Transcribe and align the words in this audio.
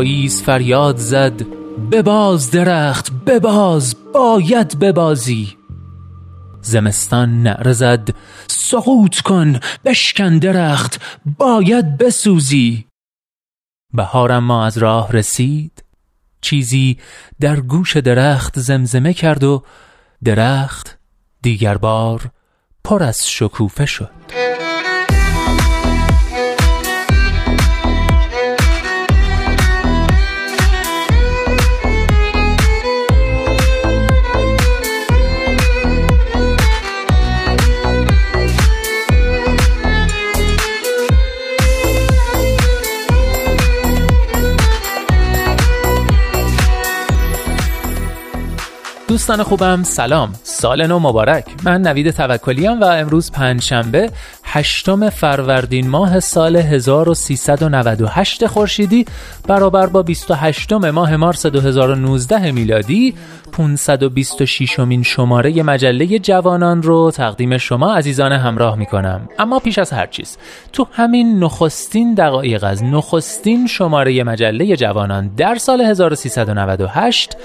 پاییز 0.00 0.42
فریاد 0.42 0.96
زد 0.96 1.42
بباز 1.92 2.50
درخت 2.50 3.12
بباز 3.12 3.96
باید 4.14 4.78
ببازی. 4.78 5.56
زمستان 6.62 7.42
نعره 7.42 7.72
زد 7.72 8.08
سقوط 8.46 9.20
کن 9.20 9.60
بشکن 9.84 10.38
درخت 10.38 11.00
باید 11.38 11.98
بسوزی. 11.98 12.86
بهارم 13.94 14.44
ما 14.44 14.66
از 14.66 14.78
راه 14.78 15.12
رسید 15.12 15.84
چیزی 16.40 16.98
در 17.40 17.60
گوش 17.60 17.96
درخت 17.96 18.58
زمزمه 18.58 19.14
کرد 19.14 19.44
و 19.44 19.62
درخت 20.24 20.98
دیگر 21.42 21.76
بار 21.76 22.30
پر 22.84 23.02
از 23.02 23.30
شکوفه 23.30 23.86
شد. 23.86 24.69
دوستان 49.10 49.42
خوبم 49.42 49.82
سلام. 49.82 50.32
سال 50.42 50.86
نو 50.86 50.98
مبارک. 50.98 51.44
من 51.64 51.82
نوید 51.82 52.10
توکلیم 52.10 52.80
و 52.80 52.84
امروز 52.84 53.32
پنجشنبه 53.32 54.10
هشتم 54.52 55.10
فروردین 55.10 55.88
ماه 55.88 56.20
سال 56.20 56.56
1398 56.56 58.46
خورشیدی 58.46 59.04
برابر 59.48 59.86
با 59.86 60.02
28 60.02 60.72
ماه 60.72 61.16
مارس 61.16 61.46
2019 61.46 62.52
میلادی 62.52 63.14
526 63.52 64.78
مین 64.78 65.02
شماره 65.02 65.62
مجله 65.62 66.18
جوانان 66.18 66.82
رو 66.82 67.10
تقدیم 67.10 67.58
شما 67.58 67.94
عزیزان 67.94 68.32
همراه 68.32 68.76
می 68.76 68.86
کنم 68.86 69.28
اما 69.38 69.58
پیش 69.58 69.78
از 69.78 69.90
هر 69.90 70.06
چیز 70.06 70.36
تو 70.72 70.86
همین 70.92 71.44
نخستین 71.44 72.14
دقایق 72.14 72.64
از 72.64 72.84
نخستین 72.84 73.66
شماره 73.66 74.24
مجله 74.24 74.76
جوانان 74.76 75.28
در 75.36 75.54
سال 75.54 75.80
1398 75.80 77.36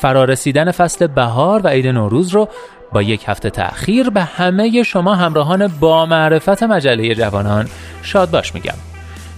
فرارسیدن 0.00 0.70
فصل 0.70 1.06
بهار 1.06 1.60
و 1.64 1.68
عید 1.68 1.86
نوروز 1.86 2.28
رو 2.28 2.48
با 2.94 3.02
یک 3.02 3.24
هفته 3.26 3.50
تأخیر 3.50 4.10
به 4.10 4.22
همه 4.22 4.82
شما 4.82 5.14
همراهان 5.14 5.66
با 5.66 6.06
معرفت 6.06 6.62
مجله 6.62 7.14
جوانان 7.14 7.68
شاد 8.02 8.30
باش 8.30 8.54
میگم. 8.54 8.74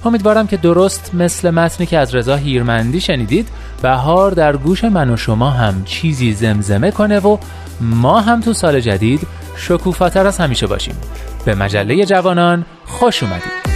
امیدوارم 0.05 0.47
که 0.47 0.56
درست 0.56 1.11
مثل 1.15 1.50
متنی 1.50 1.87
که 1.87 1.99
از 1.99 2.15
رضا 2.15 2.37
هیرمندی 2.37 3.00
شنیدید 3.00 3.49
بهار 3.83 4.31
در 4.31 4.56
گوش 4.56 4.84
من 4.84 5.11
و 5.11 5.16
شما 5.16 5.50
هم 5.50 5.84
چیزی 5.84 6.33
زمزمه 6.33 6.91
کنه 6.91 7.19
و 7.19 7.39
ما 7.81 8.21
هم 8.21 8.41
تو 8.41 8.53
سال 8.53 8.81
جدید 8.81 9.27
شکوفاتر 9.56 10.27
از 10.27 10.39
همیشه 10.39 10.66
باشیم. 10.66 10.95
به 11.45 11.55
مجله 11.55 12.05
جوانان 12.05 12.65
خوش 12.87 13.22
اومدید. 13.22 13.75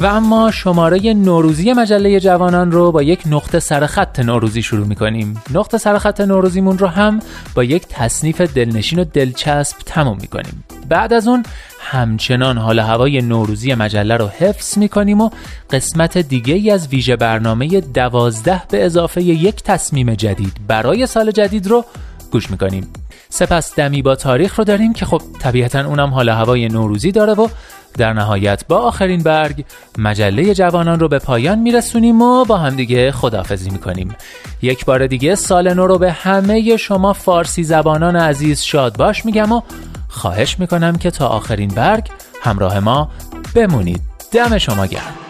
و 0.00 0.06
اما 0.06 0.50
شماره 0.50 1.14
نوروزی 1.14 1.72
مجله 1.72 2.20
جوانان 2.20 2.72
رو 2.72 2.92
با 2.92 3.02
یک 3.02 3.22
نقطه 3.26 3.60
سرخط 3.60 4.20
نوروزی 4.20 4.62
شروع 4.62 4.86
می‌کنیم. 4.86 5.42
نقطه 5.54 5.78
سرخط 5.78 6.20
نوروزیمون 6.20 6.78
رو 6.78 6.86
هم 6.86 7.20
با 7.54 7.64
یک 7.64 7.86
تصنیف 7.88 8.40
دلنشین 8.40 8.98
و 8.98 9.04
دلچسب 9.04 9.76
تموم 9.86 10.18
می‌کنیم. 10.20 10.64
بعد 10.88 11.12
از 11.12 11.28
اون 11.28 11.42
همچنان 11.80 12.58
حال 12.58 12.78
هوای 12.78 13.22
نوروزی 13.22 13.74
مجله 13.74 14.16
رو 14.16 14.26
حفظ 14.26 14.78
می‌کنیم 14.78 15.20
و 15.20 15.30
قسمت 15.70 16.18
دیگه 16.18 16.54
ای 16.54 16.70
از 16.70 16.88
ویژه 16.88 17.16
برنامه 17.16 17.80
دوازده 17.80 18.62
به 18.70 18.84
اضافه 18.84 19.22
یک 19.22 19.62
تصمیم 19.62 20.14
جدید 20.14 20.52
برای 20.66 21.06
سال 21.06 21.30
جدید 21.30 21.66
رو 21.66 21.84
گوش 22.30 22.50
می‌کنیم. 22.50 22.86
سپس 23.28 23.74
دمی 23.74 24.02
با 24.02 24.16
تاریخ 24.16 24.58
رو 24.58 24.64
داریم 24.64 24.92
که 24.92 25.06
خب 25.06 25.22
طبیعتا 25.38 25.86
اونم 25.86 26.10
حال 26.10 26.28
هوای 26.28 26.68
نوروزی 26.68 27.12
داره 27.12 27.32
و 27.32 27.48
در 27.98 28.12
نهایت 28.12 28.64
با 28.68 28.78
آخرین 28.78 29.22
برگ 29.22 29.64
مجله 29.98 30.54
جوانان 30.54 31.00
رو 31.00 31.08
به 31.08 31.18
پایان 31.18 31.58
میرسونیم 31.58 32.22
و 32.22 32.44
با 32.44 32.56
همدیگه 32.56 33.12
خدافزی 33.12 33.70
می‌کنیم. 33.70 34.16
یک 34.62 34.84
بار 34.84 35.06
دیگه 35.06 35.34
سال 35.34 35.74
نو 35.74 35.86
رو 35.86 35.98
به 35.98 36.12
همه 36.12 36.76
شما 36.76 37.12
فارسی 37.12 37.64
زبانان 37.64 38.16
عزیز 38.16 38.60
شاد 38.60 38.96
باش 38.96 39.24
میگم 39.24 39.52
و 39.52 39.60
خواهش 40.08 40.58
می‌کنم 40.58 40.96
که 40.96 41.10
تا 41.10 41.28
آخرین 41.28 41.68
برگ 41.68 42.08
همراه 42.42 42.80
ما 42.80 43.10
بمونید. 43.54 44.00
دم 44.32 44.58
شما 44.58 44.86
گرم. 44.86 45.29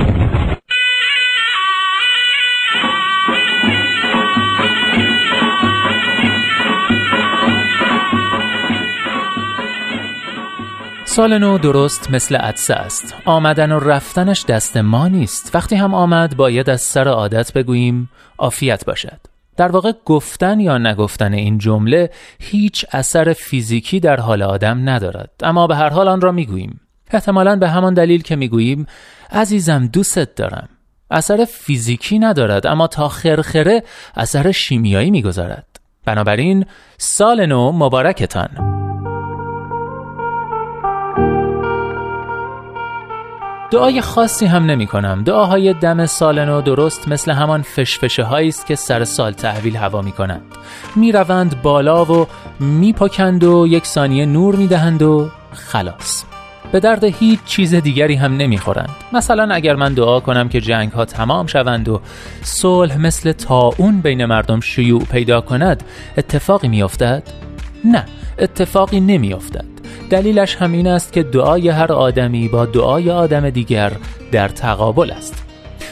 سال 11.11 11.37
نو 11.37 11.57
درست 11.57 12.11
مثل 12.11 12.35
عدسه 12.35 12.73
است. 12.73 13.15
آمدن 13.25 13.71
و 13.71 13.79
رفتنش 13.79 14.45
دست 14.45 14.77
ما 14.77 15.07
نیست. 15.07 15.55
وقتی 15.55 15.75
هم 15.75 15.93
آمد 15.93 16.37
باید 16.37 16.69
از 16.69 16.81
سر 16.81 17.07
عادت 17.07 17.53
بگوییم 17.53 18.09
عافیت 18.37 18.85
باشد. 18.85 19.17
در 19.57 19.67
واقع 19.71 19.91
گفتن 20.05 20.59
یا 20.59 20.77
نگفتن 20.77 21.33
این 21.33 21.57
جمله 21.57 22.09
هیچ 22.39 22.85
اثر 22.91 23.33
فیزیکی 23.33 23.99
در 23.99 24.19
حال 24.19 24.41
آدم 24.41 24.89
ندارد. 24.89 25.29
اما 25.43 25.67
به 25.67 25.75
هر 25.75 25.89
حال 25.89 26.07
آن 26.07 26.21
را 26.21 26.31
می‌گوییم. 26.31 26.81
احتمالا 27.11 27.55
به 27.55 27.69
همان 27.69 27.93
دلیل 27.93 28.21
که 28.21 28.35
می‌گوییم 28.35 28.85
عزیزم 29.31 29.87
دوست 29.87 30.35
دارم. 30.35 30.69
اثر 31.11 31.45
فیزیکی 31.45 32.19
ندارد 32.19 32.67
اما 32.67 32.87
تا 32.87 33.07
خرخره 33.07 33.83
اثر 34.15 34.51
شیمیایی 34.51 35.11
می‌گذارد. 35.11 35.79
بنابراین 36.05 36.65
سال 36.97 37.45
نو 37.45 37.71
مبارکتان. 37.71 38.80
دعای 43.71 44.01
خاصی 44.01 44.45
هم 44.45 44.65
نمی 44.65 44.87
کنم. 44.87 45.23
دعاهای 45.23 45.73
دم 45.73 46.05
سال 46.05 46.45
نو 46.45 46.61
درست 46.61 47.07
مثل 47.07 47.31
همان 47.31 47.61
فشفشه 47.61 48.23
هایی 48.23 48.47
است 48.47 48.65
که 48.65 48.75
سر 48.75 49.03
سال 49.03 49.31
تحویل 49.33 49.75
هوا 49.75 50.01
می 50.01 50.11
کنند. 50.11 50.41
می 50.95 51.11
روند 51.11 51.61
بالا 51.61 52.05
و 52.05 52.27
می 52.59 52.93
پکند 52.93 53.43
و 53.43 53.67
یک 53.67 53.85
ثانیه 53.85 54.25
نور 54.25 54.55
می 54.55 54.67
دهند 54.67 55.01
و 55.01 55.29
خلاص. 55.53 56.23
به 56.71 56.79
درد 56.79 57.03
هیچ 57.03 57.39
چیز 57.45 57.75
دیگری 57.75 58.15
هم 58.15 58.37
نمی‌خورند 58.37 58.89
مثلا 59.13 59.53
اگر 59.53 59.75
من 59.75 59.93
دعا 59.93 60.19
کنم 60.19 60.49
که 60.49 60.61
جنگ 60.61 60.91
ها 60.91 61.05
تمام 61.05 61.47
شوند 61.47 61.89
و 61.89 62.01
صلح 62.41 62.97
مثل 62.97 63.33
اون 63.77 64.01
بین 64.01 64.25
مردم 64.25 64.59
شیوع 64.59 65.03
پیدا 65.03 65.41
کند 65.41 65.83
اتفاقی 66.17 66.67
میافتد 66.67 67.23
نه 67.85 68.05
اتفاقی 68.39 68.99
نمیافتد 68.99 69.70
دلیلش 70.09 70.55
هم 70.55 70.71
این 70.71 70.87
است 70.87 71.13
که 71.13 71.23
دعای 71.23 71.69
هر 71.69 71.93
آدمی 71.93 72.47
با 72.47 72.65
دعای 72.65 73.11
آدم 73.11 73.49
دیگر 73.49 73.91
در 74.31 74.47
تقابل 74.47 75.11
است. 75.11 75.43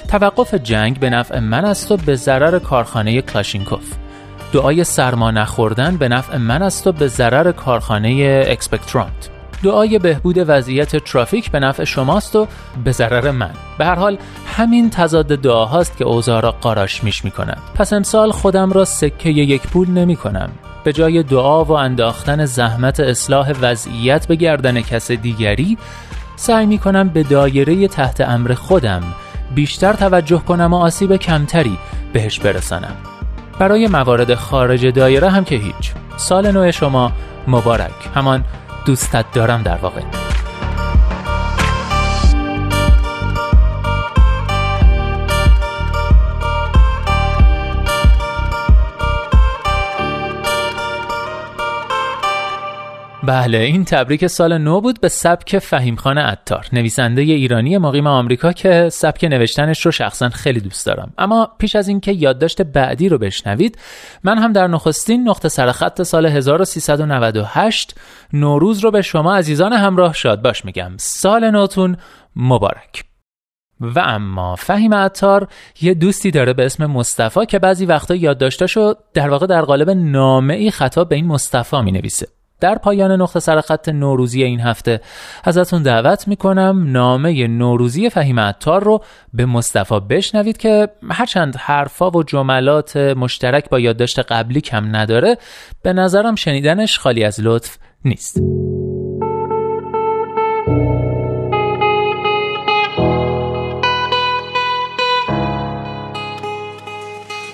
توقف 0.07 0.53
جنگ 0.53 0.99
به 0.99 1.09
نفع 1.09 1.39
من 1.39 1.65
است 1.65 1.91
و 1.91 1.97
به 1.97 2.15
ضرر 2.15 2.59
کارخانه 2.59 3.21
کلاشینکوف. 3.21 3.93
دعای 4.53 4.83
سرما 4.83 5.31
نخوردن 5.31 5.97
به 5.97 6.07
نفع 6.07 6.37
من 6.37 6.61
است 6.61 6.87
و 6.87 6.91
به 6.91 7.07
ضرر 7.07 7.51
کارخانه 7.51 8.43
اکسپکترانت 8.47 9.29
دعای 9.63 9.99
بهبود 9.99 10.35
وضعیت 10.37 10.95
ترافیک 10.95 11.51
به 11.51 11.59
نفع 11.59 11.83
شماست 11.83 12.35
و 12.35 12.47
به 12.83 12.91
ضرر 12.91 13.31
من. 13.31 13.51
به 13.77 13.85
هر 13.85 13.95
حال 13.95 14.17
همین 14.45 14.89
تضاد 14.89 15.27
دعاهاست 15.27 15.97
که 15.97 16.05
اوضاع 16.05 16.41
را 16.41 16.51
قاراش 16.51 17.03
میش 17.03 17.25
می 17.25 17.31
کند 17.31 17.57
پس 17.75 17.93
امسال 17.93 18.31
خودم 18.31 18.71
را 18.71 18.85
سکه 18.85 19.29
یک 19.29 19.61
پول 19.61 19.89
نمی 19.89 20.15
کنم 20.15 20.49
به 20.83 20.93
جای 20.93 21.23
دعا 21.23 21.63
و 21.63 21.71
انداختن 21.71 22.45
زحمت 22.45 22.99
اصلاح 22.99 23.51
وضعیت 23.61 24.27
به 24.27 24.35
گردن 24.35 24.81
کس 24.81 25.11
دیگری 25.11 25.77
سعی 26.35 26.65
می 26.65 26.77
کنم 26.77 27.09
به 27.09 27.23
دایره 27.23 27.87
تحت 27.87 28.21
امر 28.21 28.53
خودم 28.53 29.03
بیشتر 29.55 29.93
توجه 29.93 30.39
کنم 30.39 30.73
و 30.73 30.77
آسیب 30.77 31.15
کمتری 31.15 31.77
بهش 32.13 32.39
برسانم. 32.39 32.95
برای 33.59 33.87
موارد 33.87 34.35
خارج 34.35 34.85
دایره 34.85 35.29
هم 35.29 35.43
که 35.43 35.55
هیچ. 35.55 35.91
سال 36.17 36.51
نو 36.51 36.71
شما 36.71 37.11
مبارک. 37.47 38.09
همان 38.15 38.43
دوستت 38.85 39.25
دارم 39.33 39.61
در 39.63 39.77
واقع. 39.77 40.01
بله 53.29 53.57
این 53.57 53.85
تبریک 53.85 54.27
سال 54.27 54.57
نو 54.57 54.81
بود 54.81 55.01
به 55.01 55.07
سبک 55.07 55.59
فهیم 55.59 55.95
خان 55.95 56.17
عطار 56.17 56.67
نویسنده 56.73 57.21
ایرانی 57.21 57.77
مقیم 57.77 58.07
آمریکا 58.07 58.53
که 58.53 58.89
سبک 58.91 59.23
نوشتنش 59.23 59.85
رو 59.85 59.91
شخصا 59.91 60.29
خیلی 60.29 60.59
دوست 60.59 60.85
دارم. 60.85 61.13
اما 61.17 61.51
پیش 61.59 61.75
از 61.75 61.87
اینکه 61.87 62.11
یادداشت 62.11 62.61
بعدی 62.61 63.09
رو 63.09 63.17
بشنوید 63.17 63.77
من 64.23 64.37
هم 64.37 64.53
در 64.53 64.67
نخستین 64.67 65.29
نقطه 65.29 65.49
سرخط 65.49 66.01
سال 66.01 66.25
1398 66.25 67.95
نوروز 68.33 68.79
رو 68.79 68.91
به 68.91 69.01
شما 69.01 69.35
عزیزان 69.35 69.73
همراه 69.73 70.13
شاد 70.13 70.41
باش 70.41 70.65
میگم. 70.65 70.91
سال 70.97 71.51
نوتون 71.51 71.97
مبارک. 72.35 73.03
و 73.81 73.99
اما 73.99 74.55
فهیم 74.55 74.93
عطار 74.93 75.47
یه 75.81 75.93
دوستی 75.93 76.31
داره 76.31 76.53
به 76.53 76.65
اسم 76.65 76.85
مصطفی 76.85 77.45
که 77.45 77.59
بعضی 77.59 77.85
وقتا 77.85 78.15
یادداشتاشو 78.15 78.93
در 79.13 79.29
واقع 79.29 79.47
در 79.47 79.61
قالب 79.61 79.89
نامه 79.89 80.53
ای 80.53 80.71
خطاب 80.71 81.09
به 81.09 81.15
این 81.15 81.27
مصطفی 81.27 81.81
می 81.81 81.91
نویسه 81.91 82.27
در 82.59 82.77
پایان 82.77 83.21
نقطه 83.21 83.39
سرخط 83.39 83.89
نوروزی 83.89 84.43
این 84.43 84.59
هفته 84.59 85.01
ازتون 85.43 85.83
دعوت 85.83 86.27
می‌کنم 86.27 86.91
نامه 86.91 87.47
نوروزی 87.47 88.09
فهیم 88.09 88.39
عطار 88.39 88.83
رو 88.83 89.03
به 89.33 89.45
مصطفی 89.45 89.99
بشنوید 89.99 90.57
که 90.57 90.87
هرچند 91.09 91.55
حرفا 91.55 92.11
و 92.11 92.23
جملات 92.23 92.97
مشترک 92.97 93.69
با 93.69 93.79
یادداشت 93.79 94.19
قبلی 94.19 94.61
کم 94.61 94.95
نداره 94.95 95.37
به 95.81 95.93
نظرم 95.93 96.35
شنیدنش 96.35 96.99
خالی 96.99 97.23
از 97.23 97.39
لطف 97.39 97.77
نیست. 98.05 98.39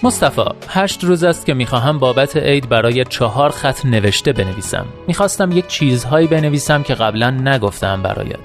مصطفی 0.06 0.42
هشت 0.68 1.04
روز 1.04 1.24
است 1.24 1.46
که 1.46 1.54
می‌خواهم 1.54 2.00
بابت 2.00 2.38
عید 2.38 2.70
برای 2.70 3.06
چهار 3.06 3.50
خط 3.50 3.86
نوشته 3.86 4.34
بنویسم. 4.34 4.86
می‌خواستم 5.08 5.52
یک 5.52 5.68
چیزهایی 5.68 6.28
بنویسم 6.28 6.84
که 6.84 6.94
قبلا 6.96 7.30
نگفتم 7.30 8.02
برایت. 8.02 8.40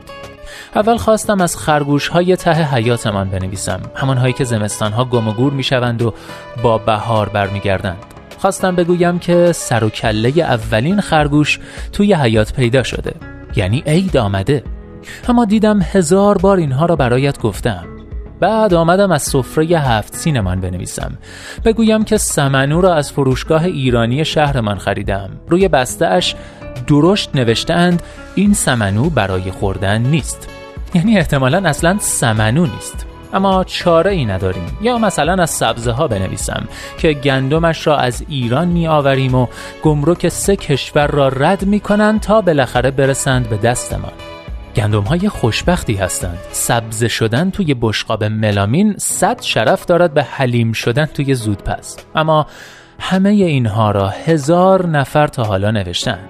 اول 0.74 0.96
خواستم 0.96 1.40
از 1.40 1.56
خرگوش 1.56 2.08
های 2.08 2.36
ته 2.36 2.74
حیاتمان 2.74 3.30
بنویسم 3.30 3.80
همانهایی 3.94 4.32
که 4.32 4.44
زمستان 4.44 4.92
ها 4.92 5.04
گم 5.04 5.28
و 5.28 5.32
گور 5.32 5.52
می‌شوند 5.52 6.02
و 6.02 6.14
با 6.62 6.78
بهار 6.78 7.28
برمیگردند. 7.28 8.04
خواستم 8.38 8.76
بگویم 8.76 9.18
که 9.18 9.52
سر 9.52 9.84
و 9.84 9.88
کله 9.88 10.28
اولین 10.38 11.00
خرگوش 11.00 11.58
توی 11.92 12.14
حیات 12.14 12.52
پیدا 12.52 12.82
شده 12.82 13.14
یعنی 13.56 13.82
عید 13.86 14.16
آمده. 14.16 14.64
اما 15.28 15.44
دیدم 15.44 15.82
هزار 15.82 16.38
بار 16.38 16.56
اینها 16.56 16.86
را 16.86 16.96
برایت 16.96 17.38
گفتم. 17.38 17.99
بعد 18.40 18.74
آمدم 18.74 19.12
از 19.12 19.22
سفره 19.22 19.64
هفت 19.64 20.14
سینمان 20.14 20.60
بنویسم. 20.60 21.12
بگویم 21.64 22.04
که 22.04 22.16
سمنو 22.16 22.80
را 22.80 22.94
از 22.94 23.12
فروشگاه 23.12 23.64
ایرانی 23.64 24.24
شهرمان 24.24 24.78
خریدم. 24.78 25.30
روی 25.48 25.68
بستهاش 25.68 26.34
درشت 26.86 27.30
نوشتند 27.34 28.02
این 28.34 28.54
سمنو 28.54 29.10
برای 29.10 29.50
خوردن 29.50 30.02
نیست. 30.02 30.48
یعنی 30.94 31.18
احتمالا 31.18 31.68
اصلا 31.68 31.96
سمنو 32.00 32.66
نیست. 32.66 33.06
اما 33.32 33.64
چاره 33.64 34.10
ای 34.10 34.24
نداریم. 34.24 34.78
یا 34.82 34.98
مثلا 34.98 35.42
از 35.42 35.50
سبزه 35.50 35.92
ها 35.92 36.08
بنویسم 36.08 36.68
که 36.98 37.12
گندمش 37.12 37.86
را 37.86 37.96
از 37.96 38.24
ایران 38.28 38.68
می 38.68 38.88
آوریم 38.88 39.34
و 39.34 39.46
گمرک 39.82 40.28
سه 40.28 40.56
کشور 40.56 41.06
را 41.06 41.28
رد 41.28 41.64
می 41.64 41.80
کنند 41.80 42.20
تا 42.20 42.40
بالاخره 42.40 42.90
برسند 42.90 43.48
به 43.48 43.56
دستمان. 43.56 44.12
گندم 44.76 45.02
های 45.02 45.28
خوشبختی 45.28 45.94
هستند. 45.94 46.38
سبز 46.52 47.04
شدن 47.04 47.50
توی 47.50 47.74
بشقاب 47.80 48.24
ملامین 48.24 48.94
صد 48.98 49.42
شرف 49.42 49.86
دارد 49.86 50.14
به 50.14 50.22
حلیم 50.22 50.72
شدن 50.72 51.06
توی 51.06 51.34
زودپس 51.34 51.96
اما 52.14 52.46
همه 53.00 53.28
اینها 53.28 53.90
را 53.90 54.08
هزار 54.08 54.86
نفر 54.86 55.26
تا 55.26 55.44
حالا 55.44 55.70
نوشتند. 55.70 56.28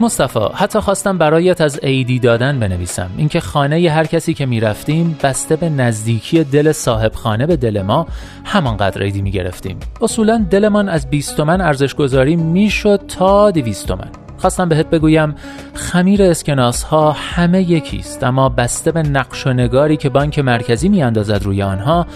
مصطفی 0.00 0.40
حتی 0.54 0.80
خواستم 0.80 1.18
برایت 1.18 1.60
از 1.60 1.78
عیدی 1.78 2.18
دادن 2.18 2.60
بنویسم. 2.60 3.10
اینکه 3.16 3.40
خانه 3.40 3.90
هر 3.90 4.04
کسی 4.04 4.34
که 4.34 4.46
می‌رفتیم 4.46 5.18
بسته 5.22 5.56
به 5.56 5.68
نزدیکی 5.68 6.44
دل 6.44 6.72
صاحب 6.72 7.12
خانه 7.12 7.46
به 7.46 7.56
دل 7.56 7.82
ما 7.82 8.06
همانقدر 8.44 9.02
عیدی 9.02 9.22
می‌گرفتیم. 9.22 9.78
اصولا 10.02 10.46
دلمان 10.50 10.88
از 10.88 11.10
20 11.10 11.36
تومن 11.36 11.60
ارزش 11.60 11.94
گذاری 11.94 12.36
می‌شد 12.36 13.00
تا 13.08 13.50
200 13.50 13.86
تومن. 13.86 14.27
خواستم 14.38 14.68
بهت 14.68 14.90
بگویم 14.90 15.34
خمیر 15.74 16.22
اسکناس 16.22 16.82
ها 16.82 17.12
همه 17.12 17.70
یکیست 17.70 18.24
اما 18.24 18.48
بسته 18.48 18.92
به 18.92 19.02
نقش 19.02 19.46
و 19.46 19.52
نگاری 19.52 19.96
که 19.96 20.08
بانک 20.08 20.38
مرکزی 20.38 20.88
میاندازد 20.88 21.42
روی 21.42 21.62
آنها 21.62 22.06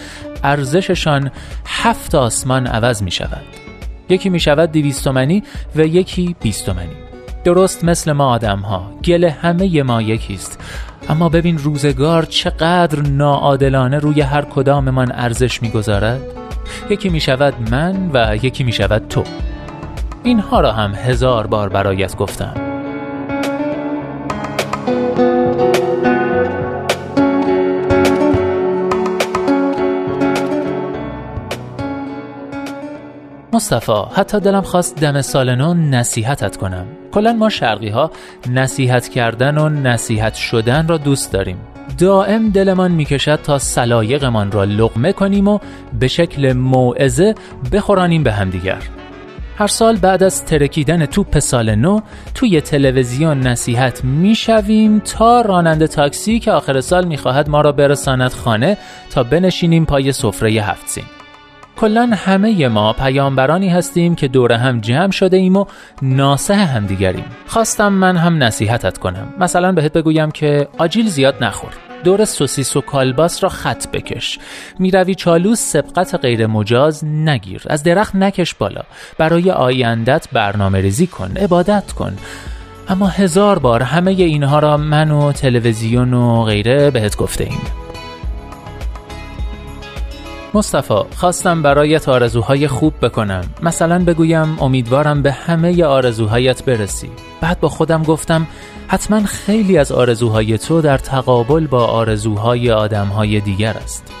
ارزششان 0.43 1.31
هفت 1.65 2.15
آسمان 2.15 2.67
عوض 2.67 3.03
می 3.03 3.11
شود 3.11 3.43
یکی 4.09 4.29
می 4.29 4.39
شود 4.39 4.71
دویست 4.71 5.03
تومنی 5.03 5.43
و 5.75 5.85
یکی 5.85 6.35
بیست 6.41 6.65
تومنی 6.65 7.03
درست 7.43 7.83
مثل 7.83 8.11
ما 8.11 8.25
آدم 8.25 8.59
ها 8.59 8.91
گل 9.05 9.23
همه 9.23 9.83
ما 9.83 10.01
یکیست. 10.01 10.59
اما 11.09 11.29
ببین 11.29 11.57
روزگار 11.57 12.23
چقدر 12.23 13.01
ناعادلانه 13.01 13.99
روی 13.99 14.21
هر 14.21 14.41
کداممان 14.41 15.11
ارزش 15.11 15.61
می‌گذارد. 15.61 16.21
یکی 16.89 17.09
می 17.09 17.19
شود 17.19 17.53
من 17.71 18.11
و 18.13 18.35
یکی 18.35 18.63
می 18.63 18.71
شود 18.71 19.07
تو. 19.09 19.23
اینها 20.23 20.59
را 20.61 20.71
هم 20.71 20.95
هزار 20.95 21.47
بار 21.47 21.69
برایت 21.69 22.17
گفتم. 22.17 22.53
مصطفی 33.53 33.91
حتی 34.15 34.39
دلم 34.39 34.61
خواست 34.61 34.95
دم 34.99 35.21
سال 35.21 35.55
نو 35.55 35.73
نصیحتت 35.73 36.57
کنم. 36.57 36.85
کلا 37.11 37.33
ما 37.33 37.49
شرقی 37.49 37.89
ها 37.89 38.11
نصیحت 38.49 39.07
کردن 39.07 39.57
و 39.57 39.69
نصیحت 39.69 40.33
شدن 40.33 40.87
را 40.87 40.97
دوست 40.97 41.31
داریم. 41.31 41.57
دائم 41.97 42.49
دلمان 42.49 42.91
می‌کشد 42.91 43.35
تا 43.35 43.57
سلایقمان 43.57 44.51
را 44.51 44.63
لقمه 44.63 45.13
کنیم 45.13 45.47
و 45.47 45.59
به 45.99 46.07
شکل 46.07 46.53
موعظه 46.53 47.35
بخورانیم 47.71 48.23
به 48.23 48.31
همدیگر. 48.31 48.77
هر 49.57 49.67
سال 49.67 49.95
بعد 49.95 50.23
از 50.23 50.45
ترکیدن 50.45 51.05
توپ 51.05 51.39
سال 51.39 51.75
نو 51.75 51.99
توی 52.35 52.61
تلویزیون 52.61 53.39
نصیحت 53.39 54.03
می‌شویم 54.03 54.99
تا 54.99 55.41
راننده 55.41 55.87
تاکسی 55.87 56.39
که 56.39 56.51
آخر 56.51 56.81
سال 56.81 57.05
می‌خواهد 57.05 57.49
ما 57.49 57.61
را 57.61 57.71
برساند 57.71 58.31
خانه 58.31 58.77
تا 59.09 59.23
بنشینیم 59.23 59.85
پای 59.85 60.11
سفره 60.11 60.51
هفت 60.51 60.87
سین 60.87 61.03
کلا 61.77 62.11
همه 62.13 62.67
ما 62.67 62.93
پیامبرانی 62.93 63.69
هستیم 63.69 64.15
که 64.15 64.27
دور 64.27 64.51
هم 64.51 64.79
جمع 64.79 65.11
شده 65.11 65.37
ایم 65.37 65.55
و 65.55 65.65
ناسه 66.01 66.55
همدیگریم. 66.55 67.25
خواستم 67.47 67.93
من 67.93 68.17
هم 68.17 68.43
نصیحتت 68.43 68.97
کنم. 68.97 69.33
مثلا 69.39 69.71
بهت 69.71 69.93
بگویم 69.93 70.31
که 70.31 70.67
آجیل 70.77 71.07
زیاد 71.07 71.43
نخور. 71.43 71.92
دور 72.03 72.25
سوسیس 72.25 72.75
و 72.75 72.81
کالباس 72.81 73.43
را 73.43 73.49
خط 73.49 73.87
بکش. 73.87 74.39
می‌روی 74.79 75.15
چالو 75.15 75.55
سبقت 75.55 76.15
غیر 76.15 76.47
مجاز 76.47 77.05
نگیر. 77.05 77.61
از 77.67 77.83
درخت 77.83 78.15
نکش 78.15 78.53
بالا. 78.53 78.81
برای 79.17 79.51
آیندت 79.51 80.27
برنامه 80.33 80.81
ریزی 80.81 81.07
کن. 81.07 81.31
عبادت 81.37 81.91
کن. 81.91 82.17
اما 82.87 83.07
هزار 83.07 83.59
بار 83.59 83.83
همه 83.83 84.11
اینها 84.11 84.59
را 84.59 84.77
من 84.77 85.11
و 85.11 85.31
تلویزیون 85.31 86.13
و 86.13 86.43
غیره 86.43 86.91
بهت 86.91 87.17
گفته 87.17 87.43
ایم 87.43 87.61
مصطفی 90.53 90.93
خواستم 91.15 91.61
برایت 91.61 92.09
آرزوهای 92.09 92.67
خوب 92.67 92.93
بکنم. 93.01 93.43
مثلا 93.63 94.03
بگویم 94.03 94.59
امیدوارم 94.59 95.21
به 95.21 95.31
همه 95.31 95.83
آرزوهایت 95.83 96.63
برسی. 96.63 97.09
بعد 97.41 97.59
با 97.59 97.69
خودم 97.69 98.03
گفتم 98.03 98.47
حتما 98.87 99.23
خیلی 99.23 99.77
از 99.77 99.91
آرزوهای 99.91 100.57
تو 100.57 100.81
در 100.81 100.97
تقابل 100.97 101.67
با 101.67 101.85
آرزوهای 101.85 102.71
آدمهای 102.71 103.39
دیگر 103.39 103.73
است. 103.73 104.13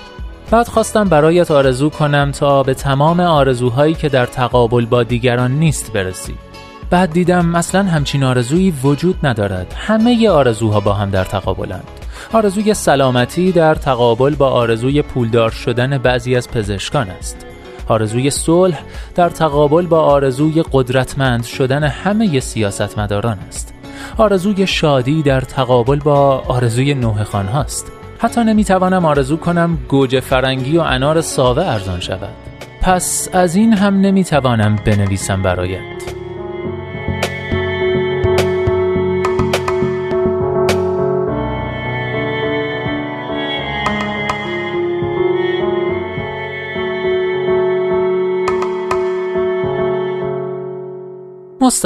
بعد 0.51 0.67
خواستم 0.67 1.03
برایت 1.03 1.51
آرزو 1.51 1.89
کنم 1.89 2.31
تا 2.31 2.63
به 2.63 2.73
تمام 2.73 3.19
آرزوهایی 3.19 3.93
که 3.93 4.09
در 4.09 4.25
تقابل 4.25 4.85
با 4.85 5.03
دیگران 5.03 5.51
نیست 5.51 5.93
برسی. 5.93 6.35
بعد 6.89 7.11
دیدم 7.11 7.55
اصلا 7.55 7.83
همچین 7.83 8.23
آرزویی 8.23 8.73
وجود 8.83 9.19
ندارد. 9.23 9.73
همه 9.77 10.29
آرزوها 10.29 10.79
با 10.79 10.93
هم 10.93 11.09
در 11.09 11.23
تقابلند. 11.23 11.87
آرزوی 12.33 12.73
سلامتی 12.73 13.51
در 13.51 13.75
تقابل 13.75 14.35
با 14.35 14.49
آرزوی 14.49 15.01
پولدار 15.01 15.51
شدن 15.51 15.97
بعضی 15.97 16.35
از 16.35 16.49
پزشکان 16.49 17.09
است. 17.09 17.45
آرزوی 17.87 18.29
صلح 18.29 18.79
در 19.15 19.29
تقابل 19.29 19.85
با 19.85 19.99
آرزوی 19.99 20.63
قدرتمند 20.71 21.43
شدن 21.43 21.83
همه 21.83 22.39
سیاستمداران 22.39 23.39
است. 23.47 23.73
آرزوی 24.17 24.67
شادی 24.67 25.21
در 25.21 25.41
تقابل 25.41 25.99
با 25.99 26.43
آرزوی 26.47 26.93
نوه 26.93 27.23
خان 27.23 27.45
هاست. 27.45 27.91
حتی 28.19 28.43
نمی‌توانم 28.43 29.05
آرزو 29.05 29.37
کنم 29.37 29.77
گوجه 29.87 30.19
فرنگی 30.19 30.77
و 30.77 30.81
انار 30.81 31.21
ساوه 31.21 31.63
ارزان 31.63 31.99
شود. 31.99 32.33
پس 32.81 33.29
از 33.33 33.55
این 33.55 33.73
هم 33.73 34.01
نمی‌توانم 34.01 34.75
بنویسم 34.85 35.41
برایت. 35.41 36.12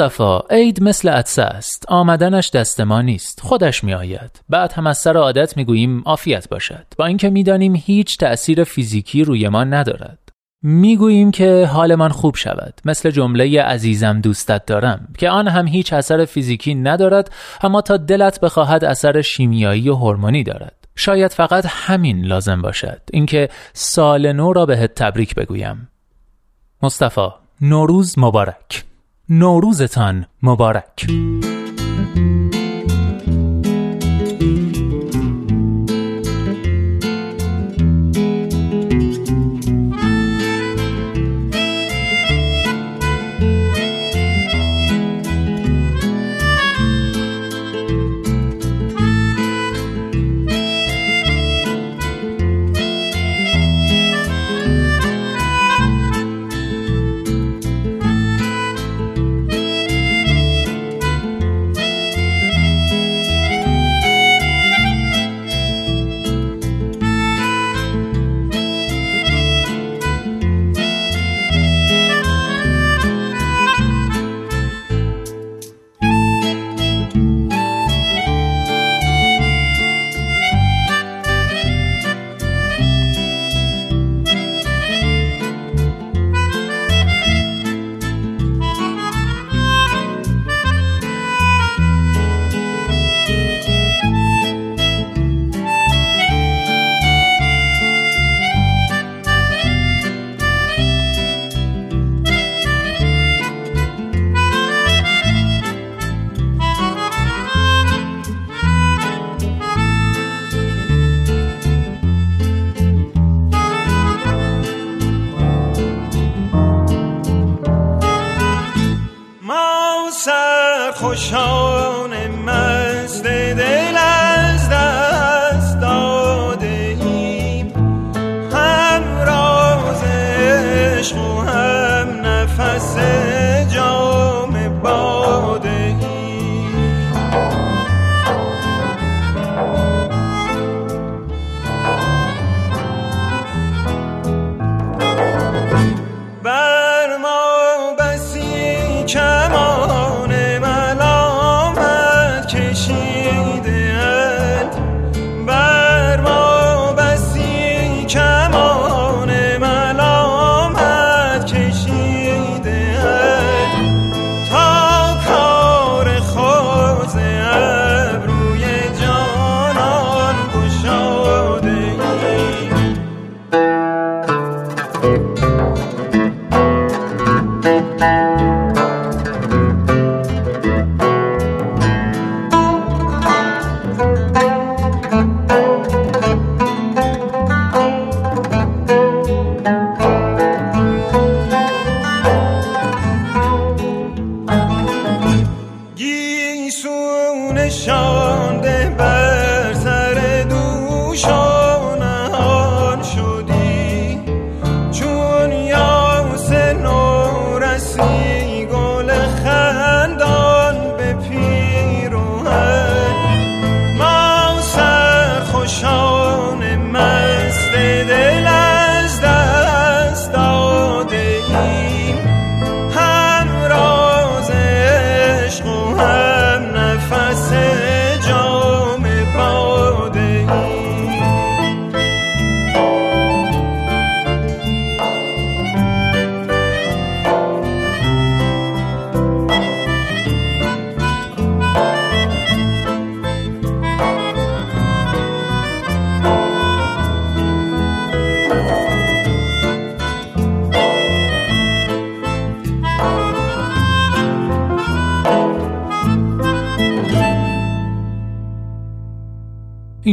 مصطفی 0.00 0.38
عید 0.50 0.82
مثل 0.82 1.08
عدسه 1.08 1.42
است. 1.42 1.84
آمدنش 1.88 2.50
دست 2.50 2.80
ما 2.80 3.02
نیست. 3.02 3.40
خودش 3.40 3.84
می 3.84 3.94
آید 3.94 4.40
بعد 4.48 4.72
هم 4.72 4.86
از 4.86 4.98
سر 4.98 5.16
عادت 5.16 5.56
می 5.56 5.64
گوییم 5.64 6.02
عافیت 6.06 6.48
باشد. 6.48 6.86
با 6.96 7.06
اینکه 7.06 7.30
می‌دانیم 7.30 7.74
هیچ 7.74 8.18
تأثیر 8.18 8.64
فیزیکی 8.64 9.24
روی 9.24 9.48
ما 9.48 9.64
ندارد. 9.64 10.18
می‌گوییم 10.62 11.30
که 11.30 11.68
حالمان 11.72 12.10
خوب 12.10 12.36
شود. 12.36 12.80
مثل 12.84 13.10
جمله 13.10 13.62
عزیزم 13.62 14.20
دوستت 14.20 14.66
دارم 14.66 15.08
که 15.18 15.30
آن 15.30 15.48
هم 15.48 15.66
هیچ 15.66 15.92
اثر 15.92 16.24
فیزیکی 16.24 16.74
ندارد 16.74 17.32
اما 17.62 17.80
تا 17.80 17.96
دلت 17.96 18.40
بخواهد 18.40 18.84
اثر 18.84 19.22
شیمیایی 19.22 19.88
و 19.88 19.94
هورمونی 19.94 20.44
دارد. 20.44 20.88
شاید 20.96 21.32
فقط 21.32 21.64
همین 21.68 22.24
لازم 22.24 22.62
باشد. 22.62 23.00
اینکه 23.12 23.48
سال 23.72 24.32
نو 24.32 24.52
را 24.52 24.66
بهت 24.66 24.94
تبریک 24.94 25.34
بگویم. 25.34 25.88
مصطفی 26.82 27.28
نوروز 27.60 28.18
مبارک. 28.18 28.87
نوروزتان 29.30 30.26
مبارک. 30.42 31.06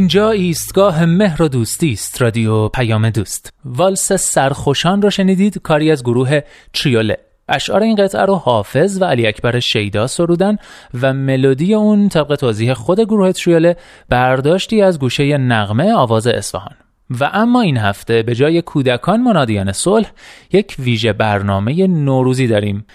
اینجا 0.06 0.30
ایستگاه 0.30 1.04
مهر 1.04 1.42
و 1.42 1.48
دوستی 1.48 1.92
است 1.92 2.22
رادیو 2.22 2.68
پیام 2.68 3.10
دوست. 3.10 3.52
والس 3.64 4.12
سرخوشان 4.12 5.02
رو 5.02 5.10
شنیدید؟ 5.10 5.58
کاری 5.58 5.90
از 5.90 6.02
گروه 6.02 6.40
تریوله. 6.72 7.18
اشعار 7.48 7.82
این 7.82 7.96
قطعه 7.96 8.24
رو 8.24 8.34
حافظ 8.34 9.02
و 9.02 9.04
علی 9.04 9.26
اکبر 9.26 9.60
شیدا 9.60 10.06
سرودن 10.06 10.56
و 11.02 11.12
ملودی 11.12 11.74
اون 11.74 12.08
طبق 12.08 12.34
توضیح 12.34 12.74
خود 12.74 13.00
گروه 13.00 13.32
تریوله 13.32 13.76
برداشتی 14.08 14.82
از 14.82 14.98
گوشه 14.98 15.38
نغمه 15.38 15.92
آواز 15.92 16.26
اصفهان. 16.26 16.76
و 17.20 17.30
اما 17.32 17.60
این 17.60 17.76
هفته 17.76 18.22
به 18.22 18.34
جای 18.34 18.62
کودکان 18.62 19.20
منادیان 19.20 19.72
صلح 19.72 20.10
یک 20.52 20.76
ویژه 20.78 21.12
برنامه 21.12 21.86
نوروزی 21.86 22.46
داریم. 22.46 22.86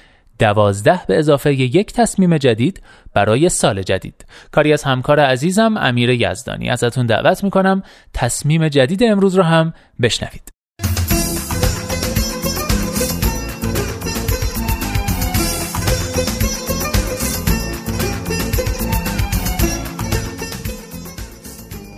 دوازده 0.42 1.02
به 1.08 1.20
اضافه 1.20 1.54
یک 1.54 1.94
تصمیم 1.94 2.38
جدید 2.38 2.82
برای 3.14 3.50
سال 3.50 3.82
جدید. 3.82 4.26
کاری 4.52 4.74
از 4.74 4.84
همکار 4.84 5.20
عزیزم 5.20 5.78
امیر 5.78 6.10
یزدانی. 6.10 6.70
ازتون 6.70 7.06
دعوت 7.06 7.44
می‌کنم 7.44 7.84
تصمیم 8.14 8.68
جدید 8.68 9.04
امروز 9.04 9.36
رو 9.36 9.44
هم 9.44 9.74
بشنوید. 10.02 10.50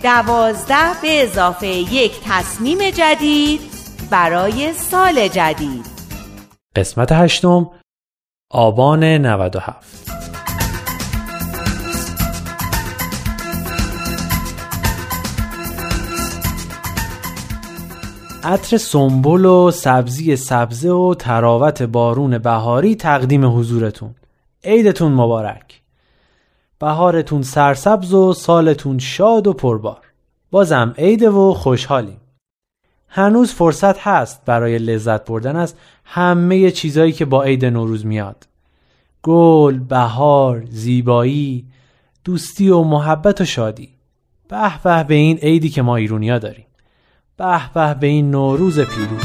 دوازده 0.02 1.00
به 1.02 1.22
اضافه 1.22 1.66
یک 1.66 2.12
تصمیم 2.24 2.78
جدید 2.90 3.60
برای 4.10 4.72
سال 4.72 5.28
جدید. 5.28 5.86
قسمت 6.76 7.12
هشتم 7.12 7.70
آبان 8.54 9.04
97 9.04 10.10
عطر 18.44 18.76
سنبل 18.76 19.44
و 19.44 19.70
سبزی 19.70 20.36
سبزه 20.36 20.90
و 20.90 21.14
تراوت 21.14 21.82
بارون 21.82 22.38
بهاری 22.38 22.96
تقدیم 22.96 23.58
حضورتون. 23.58 24.14
عیدتون 24.64 25.12
مبارک. 25.12 25.80
بهارتون 26.78 27.42
سرسبز 27.42 28.14
و 28.14 28.32
سالتون 28.32 28.98
شاد 28.98 29.46
و 29.46 29.52
پربار. 29.52 30.00
بازم 30.50 30.94
عیده 30.98 31.30
و 31.30 31.54
خوشحالیم. 31.54 32.20
هنوز 33.16 33.52
فرصت 33.52 33.98
هست 33.98 34.44
برای 34.44 34.78
لذت 34.78 35.24
بردن 35.24 35.56
از 35.56 35.74
همه 36.04 36.70
چیزایی 36.70 37.12
که 37.12 37.24
با 37.24 37.42
عید 37.42 37.64
نوروز 37.64 38.06
میاد. 38.06 38.46
گل، 39.22 39.78
بهار، 39.78 40.64
زیبایی، 40.70 41.64
دوستی 42.24 42.68
و 42.68 42.82
محبت 42.82 43.40
و 43.40 43.44
شادی. 43.44 43.88
به 44.48 44.72
به 44.84 45.04
به 45.04 45.14
این 45.14 45.36
عیدی 45.36 45.68
که 45.68 45.82
ما 45.82 45.96
ایرونیا 45.96 46.38
داریم. 46.38 46.66
به 47.36 47.60
به 47.74 47.94
به 47.94 48.06
این 48.06 48.30
نوروز 48.30 48.80
پیروز. 48.80 49.22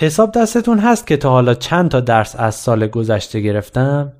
حساب 0.00 0.32
دستتون 0.32 0.78
هست 0.78 1.06
که 1.06 1.16
تا 1.16 1.30
حالا 1.30 1.54
چند 1.54 1.90
تا 1.90 2.00
درس 2.00 2.36
از 2.38 2.54
سال 2.54 2.86
گذشته 2.86 3.40
گرفتم؟ 3.40 4.12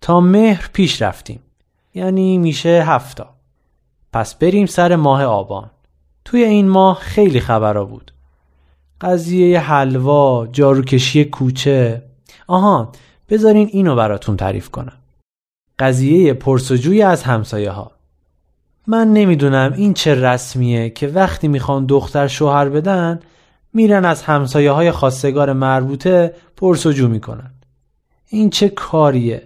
تا 0.00 0.20
مهر 0.20 0.70
پیش 0.72 1.02
رفتیم. 1.02 1.40
یعنی 1.94 2.38
میشه 2.38 2.84
هفتا. 2.86 3.28
پس 4.12 4.34
بریم 4.34 4.66
سر 4.66 4.96
ماه 4.96 5.24
آبان. 5.24 5.70
توی 6.24 6.44
این 6.44 6.68
ماه 6.68 6.98
خیلی 6.98 7.40
خبرها 7.40 7.84
بود. 7.84 8.12
قضیه 9.00 9.60
حلوا 9.60 10.46
جاروکشی 10.46 11.24
کوچه. 11.24 12.02
آها 12.46 12.92
بذارین 13.28 13.68
اینو 13.72 13.96
براتون 13.96 14.36
تعریف 14.36 14.70
کنم. 14.70 14.96
قضیه 15.78 16.34
پرسجوی 16.34 17.02
از 17.02 17.22
همسایه 17.22 17.70
ها 17.70 17.90
من 18.86 19.12
نمی‌دونم 19.12 19.72
این 19.72 19.94
چه 19.94 20.14
رسمیه 20.14 20.90
که 20.90 21.08
وقتی 21.08 21.48
می‌خوان 21.48 21.86
دختر 21.86 22.26
شوهر 22.26 22.68
بدن 22.68 23.20
میرن 23.74 24.04
از 24.04 24.22
همسایه 24.22 24.70
های 24.70 24.90
خواستگار 24.90 25.52
مربوطه 25.52 26.34
پرسجو 26.56 27.08
می‌کنن. 27.08 27.50
این 28.28 28.50
چه 28.50 28.68
کاریه؟ 28.68 29.42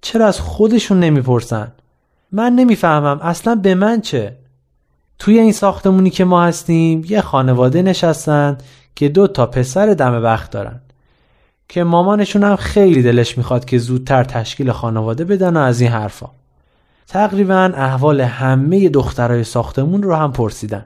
چرا 0.00 0.26
از 0.26 0.40
خودشون 0.40 1.00
نمی‌پرسن؟ 1.00 1.72
من 2.32 2.52
نمی‌فهمم. 2.52 3.20
اصلا 3.22 3.54
به 3.54 3.74
من 3.74 4.00
چه؟ 4.00 4.36
توی 5.18 5.38
این 5.38 5.52
ساختمونی 5.52 6.10
که 6.10 6.24
ما 6.24 6.42
هستیم 6.42 7.04
یه 7.08 7.20
خانواده 7.20 7.82
نشستن 7.82 8.58
که 8.94 9.08
دو 9.08 9.26
تا 9.26 9.46
پسر 9.46 9.86
دم 9.86 10.22
وقت 10.22 10.50
دارن. 10.50 10.80
که 11.68 11.84
مامانشون 11.84 12.44
هم 12.44 12.56
خیلی 12.56 13.02
دلش 13.02 13.38
می‌خواد 13.38 13.64
که 13.64 13.78
زودتر 13.78 14.24
تشکیل 14.24 14.72
خانواده 14.72 15.24
بدن 15.24 15.56
و 15.56 15.60
از 15.60 15.80
این 15.80 15.90
حرفا. 15.90 16.30
تقریبا 17.08 17.72
احوال 17.76 18.20
همه 18.20 18.88
دخترای 18.88 19.44
ساختمون 19.44 20.02
رو 20.02 20.14
هم 20.14 20.32
پرسیدن. 20.32 20.84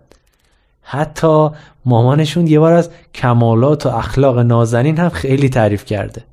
حتی 0.91 1.51
مامانشون 1.85 2.47
یه 2.47 2.61
بار 2.61 2.73
از 2.73 2.91
کمالات 3.15 3.87
و 3.87 3.89
اخلاق 3.89 4.39
نازنین 4.39 4.97
هم 4.97 5.09
خیلی 5.09 5.49
تعریف 5.49 5.85
کرده. 5.85 6.25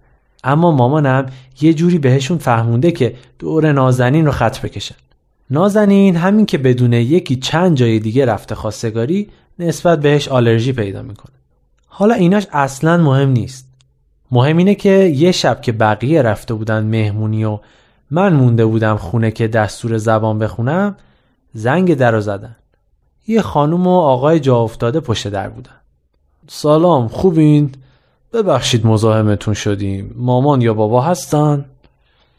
اما 0.44 0.72
مامانم 0.72 1.26
یه 1.62 1.74
جوری 1.74 1.98
بهشون 1.98 2.38
فهمونده 2.38 2.92
که 2.92 3.16
دور 3.40 3.72
نازنین 3.72 4.26
رو 4.26 4.32
خط 4.32 4.62
بکشن. 4.62 4.96
نازنین 5.50 6.16
همین 6.16 6.46
که 6.46 6.58
بدون 6.58 6.94
یکی 6.94 7.36
چند 7.36 7.78
جای 7.78 8.00
دیگه 8.00 8.26
رفته 8.26 8.56
خواستگاری 8.56 9.30
نسبت 9.60 10.00
بهش 10.00 10.28
آلرژی 10.28 10.74
پیدا 10.74 11.02
می‌کنه. 11.02 11.36
حالا 11.88 12.14
ایناش 12.14 12.48
اصلا 12.52 12.98
مهم 12.98 13.30
نیست. 13.30 13.68
مهم 14.32 14.58
اینه 14.58 14.76
که 14.76 14.90
یه 15.16 15.32
شب 15.32 15.62
که 15.62 15.72
بقیه 15.72 16.22
رفته 16.22 16.54
بودن 16.54 16.84
مهمونی 16.84 17.46
و 17.46 17.60
من 18.12 18.34
مونده 18.34 18.66
بودم 18.66 18.96
خونه 18.96 19.32
که 19.32 19.48
دستور 19.48 19.98
زبان 19.98 20.40
بخونم 20.40 20.96
زنگ 21.54 21.94
در 21.94 22.12
رو 22.12 22.22
زدن. 22.22 22.56
یه 23.28 23.42
خانم 23.42 23.88
و 23.88 24.00
آقای 24.00 24.40
جا 24.40 24.58
افتاده 24.58 25.00
پشت 25.00 25.28
در 25.28 25.50
بودن 25.50 25.72
سلام 26.48 27.08
خوبین؟ 27.08 27.72
ببخشید 28.34 28.88
مزاحمتون 28.88 29.54
شدیم 29.54 30.12
مامان 30.16 30.62
یا 30.62 30.74
بابا 30.74 31.02
هستن؟ 31.02 31.66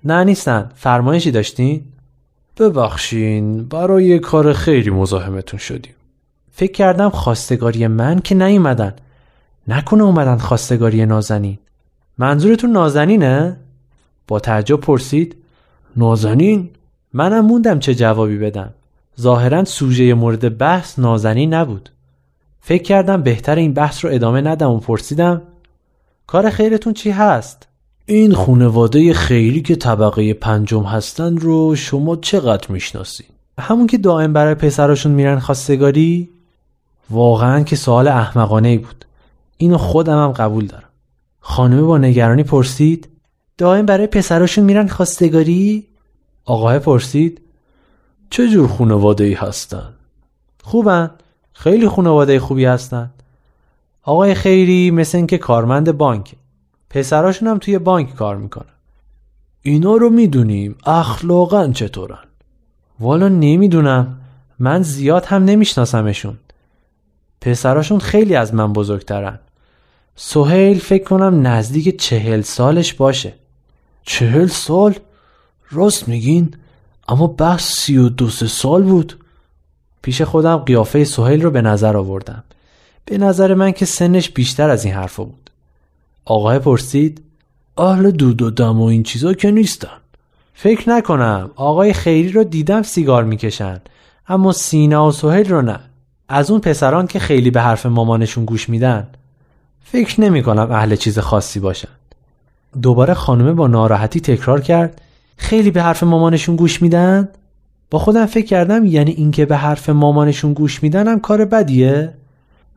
نه 0.04 0.24
نیستن 0.24 0.70
فرمایشی 0.74 1.30
داشتین؟ 1.30 1.84
ببخشین 2.58 3.68
برای 3.68 4.18
کار 4.18 4.52
خیلی 4.52 4.90
مزاحمتون 4.90 5.58
شدیم 5.58 5.94
فکر 6.52 6.72
کردم 6.72 7.08
خواستگاری 7.08 7.86
من 7.86 8.20
که 8.20 8.34
نیومدن 8.34 8.94
نکنه 9.68 10.02
اومدن 10.02 10.36
خواستگاری 10.38 11.06
نازنین 11.06 11.58
منظورتون 12.18 12.70
نازنینه؟ 12.72 13.56
با 14.28 14.40
تعجب 14.40 14.80
پرسید 14.80 15.36
نازنین؟ 15.96 16.70
منم 17.12 17.46
موندم 17.46 17.78
چه 17.78 17.94
جوابی 17.94 18.38
بدم 18.38 18.74
ظاهرا 19.20 19.64
سوژه 19.64 20.14
مورد 20.14 20.58
بحث 20.58 20.98
نازنین 20.98 21.54
نبود 21.54 21.90
فکر 22.60 22.82
کردم 22.82 23.22
بهتر 23.22 23.54
این 23.54 23.74
بحث 23.74 24.04
رو 24.04 24.10
ادامه 24.12 24.40
ندم 24.40 24.70
و 24.70 24.78
پرسیدم 24.78 25.42
کار 26.26 26.50
خیرتون 26.50 26.92
چی 26.92 27.10
هست؟ 27.10 27.68
این 28.06 28.32
خونواده 28.32 29.12
خیلی 29.12 29.62
که 29.62 29.76
طبقه 29.76 30.34
پنجم 30.34 30.82
هستن 30.82 31.36
رو 31.36 31.76
شما 31.76 32.16
چقدر 32.16 32.72
می‌شناسید؟ 32.72 33.26
همون 33.58 33.86
که 33.86 33.98
دائم 33.98 34.32
برای 34.32 34.54
پسراشون 34.54 35.12
میرن 35.12 35.38
خواستگاری؟ 35.38 36.28
واقعا 37.10 37.62
که 37.62 37.76
سوال 37.76 38.08
احمقانه 38.08 38.68
ای 38.68 38.78
بود 38.78 39.04
اینو 39.56 39.78
خودم 39.78 40.24
هم 40.24 40.32
قبول 40.32 40.66
دارم 40.66 40.88
خانمه 41.40 41.82
با 41.82 41.98
نگرانی 41.98 42.42
پرسید 42.42 43.08
دائم 43.58 43.86
برای 43.86 44.06
پسراشون 44.06 44.64
میرن 44.64 44.86
خواستگاری؟ 44.88 45.86
آقاه 46.44 46.78
پرسید 46.78 47.40
چه 48.30 48.48
جور 48.48 48.68
خانواده 48.68 49.24
ای 49.24 49.34
هستن؟ 49.34 49.92
خوبن؟ 50.62 51.10
خیلی 51.52 51.88
خانواده 51.88 52.40
خوبی 52.40 52.64
هستن. 52.64 53.10
آقای 54.02 54.34
خیری 54.34 54.90
مثل 54.90 55.18
اینکه 55.18 55.38
کارمند 55.38 55.92
بانک. 55.92 56.34
پسراشون 56.90 57.48
هم 57.48 57.58
توی 57.58 57.78
بانک 57.78 58.14
کار 58.14 58.36
می‌کنن. 58.36 58.72
اینا 59.62 59.96
رو 59.96 60.10
می‌دونیم 60.10 60.76
اخلاقا 60.86 61.68
چطورن. 61.68 62.24
والا 63.00 63.28
نمی‌دونم. 63.28 64.18
من 64.58 64.82
زیاد 64.82 65.24
هم 65.24 65.44
نمیشناسمشون. 65.44 66.38
پسراشون 67.40 67.98
خیلی 67.98 68.34
از 68.34 68.54
من 68.54 68.72
بزرگترن. 68.72 69.38
سهیل 70.16 70.78
فکر 70.78 71.04
کنم 71.04 71.46
نزدیک 71.46 72.00
چهل 72.00 72.40
سالش 72.40 72.94
باشه. 72.94 73.34
چهل 74.02 74.46
سال؟ 74.46 74.94
راست 75.70 76.08
میگین؟ 76.08 76.54
اما 77.08 77.26
بس 77.26 77.62
سی 77.62 77.98
و 77.98 78.08
دو 78.08 78.28
سال 78.28 78.82
بود. 78.82 79.18
پیش 80.02 80.22
خودم 80.22 80.56
قیافه 80.56 81.04
سهیل 81.04 81.42
رو 81.42 81.50
به 81.50 81.62
نظر 81.62 81.96
آوردم. 81.96 82.44
به 83.04 83.18
نظر 83.18 83.54
من 83.54 83.72
که 83.72 83.84
سنش 83.84 84.30
بیشتر 84.30 84.70
از 84.70 84.84
این 84.84 84.94
حرفا 84.94 85.24
بود. 85.24 85.50
آقای 86.24 86.58
پرسید 86.58 87.22
اهل 87.78 88.10
دود 88.10 88.42
و 88.42 88.50
دم 88.50 88.80
و 88.80 88.84
این 88.84 89.02
چیزا 89.02 89.34
که 89.34 89.50
نیستن. 89.50 89.96
فکر 90.54 90.90
نکنم 90.90 91.50
آقای 91.56 91.92
خیری 91.92 92.32
رو 92.32 92.44
دیدم 92.44 92.82
سیگار 92.82 93.24
می‌کشن 93.24 93.80
اما 94.28 94.52
سینا 94.52 95.08
و 95.08 95.12
سهیل 95.12 95.48
رو 95.48 95.62
نه. 95.62 95.80
از 96.28 96.50
اون 96.50 96.60
پسران 96.60 97.06
که 97.06 97.18
خیلی 97.18 97.50
به 97.50 97.60
حرف 97.60 97.86
مامانشون 97.86 98.44
گوش 98.44 98.68
میدن. 98.68 99.06
فکر 99.84 100.20
نمی 100.20 100.42
کنم 100.42 100.72
اهل 100.72 100.96
چیز 100.96 101.18
خاصی 101.18 101.60
باشن. 101.60 101.88
دوباره 102.82 103.14
خانمه 103.14 103.52
با 103.52 103.66
ناراحتی 103.66 104.20
تکرار 104.20 104.60
کرد. 104.60 105.00
خیلی 105.36 105.70
به 105.70 105.82
حرف 105.82 106.02
مامانشون 106.02 106.56
گوش 106.56 106.82
میدن؟ 106.82 107.28
با 107.90 107.98
خودم 107.98 108.26
فکر 108.26 108.46
کردم 108.46 108.84
یعنی 108.84 109.10
اینکه 109.10 109.46
به 109.46 109.56
حرف 109.56 109.88
مامانشون 109.88 110.52
گوش 110.52 110.82
میدنم 110.82 111.20
کار 111.20 111.44
بدیه. 111.44 112.14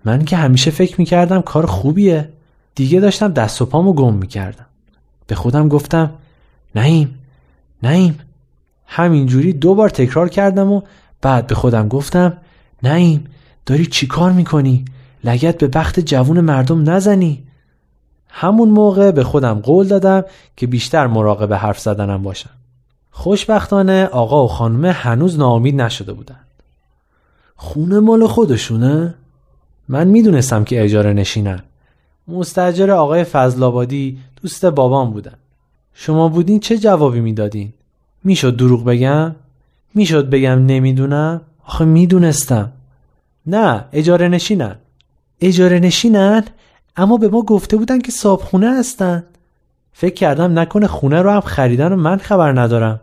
من 0.05 0.25
که 0.25 0.37
همیشه 0.37 0.71
فکر 0.71 0.95
می‌کردم 0.97 1.41
کار 1.41 1.65
خوبیه. 1.65 2.29
دیگه 2.75 2.99
داشتم 2.99 3.27
دست 3.27 3.61
و 3.61 3.65
پامو 3.65 3.93
گم 3.93 4.13
می‌کردم. 4.13 4.65
به 5.27 5.35
خودم 5.35 5.67
گفتم 5.67 6.11
نهیم 6.75 7.19
نهیم 7.83 8.19
همینجوری 8.85 9.53
دو 9.53 9.75
بار 9.75 9.89
تکرار 9.89 10.29
کردم 10.29 10.71
و 10.71 10.81
بعد 11.21 11.47
به 11.47 11.55
خودم 11.55 11.87
گفتم 11.87 12.37
نهیم 12.83 13.23
داری 13.65 13.85
چی 13.85 14.07
کار 14.07 14.31
می‌کنی؟ 14.31 14.85
لگت 15.23 15.57
به 15.57 15.67
بخت 15.67 15.99
جوون 15.99 16.39
مردم 16.39 16.89
نزنی. 16.89 17.43
همون 18.29 18.69
موقع 18.69 19.11
به 19.11 19.23
خودم 19.23 19.59
قول 19.59 19.87
دادم 19.87 20.23
که 20.57 20.67
بیشتر 20.67 21.07
مراقب 21.07 21.53
حرف 21.53 21.79
زدنم 21.79 22.23
باشم 22.23 22.49
خوشبختانه 23.11 24.05
آقا 24.05 24.45
و 24.45 24.47
خانمه 24.47 24.91
هنوز 24.91 25.39
ناامید 25.39 25.81
نشده 25.81 26.13
بودند. 26.13 26.45
خونه 27.55 27.99
مال 27.99 28.27
خودشونه؟ 28.27 29.15
من 29.87 30.07
می‌دونستم 30.07 30.63
که 30.63 30.83
اجاره 30.83 31.13
نشینن. 31.13 31.59
مستجر 32.27 32.91
آقای 32.91 33.23
فضلابادی 33.23 34.19
دوست 34.41 34.65
بابام 34.65 35.11
بودن. 35.11 35.35
شما 35.93 36.27
بودین 36.27 36.59
چه 36.59 36.77
جوابی 36.77 37.19
می‌دادین؟ 37.19 37.73
می‌شد 38.23 38.55
دروغ 38.55 38.85
بگم؟ 38.85 39.35
می‌شد 39.95 40.29
بگم 40.29 40.65
نمی‌دونم؟ 40.65 41.41
آخه 41.65 41.85
می‌دونستم. 41.85 42.71
نه 43.45 43.85
اجاره 43.91 44.27
نشینن. 44.27 44.75
اجاره 45.41 45.79
نشینن؟ 45.79 46.43
اما 46.95 47.17
به 47.17 47.27
ما 47.27 47.41
گفته 47.41 47.77
بودن 47.77 47.99
که 47.99 48.11
صابخونه 48.11 48.79
هستن. 48.79 49.23
فکر 49.93 50.13
کردم 50.13 50.59
نکنه 50.59 50.87
خونه 50.87 51.21
رو 51.21 51.31
هم 51.31 51.41
خریدن 51.41 51.93
و 51.93 51.95
من 51.95 52.17
خبر 52.17 52.61
ندارم. 52.61 52.99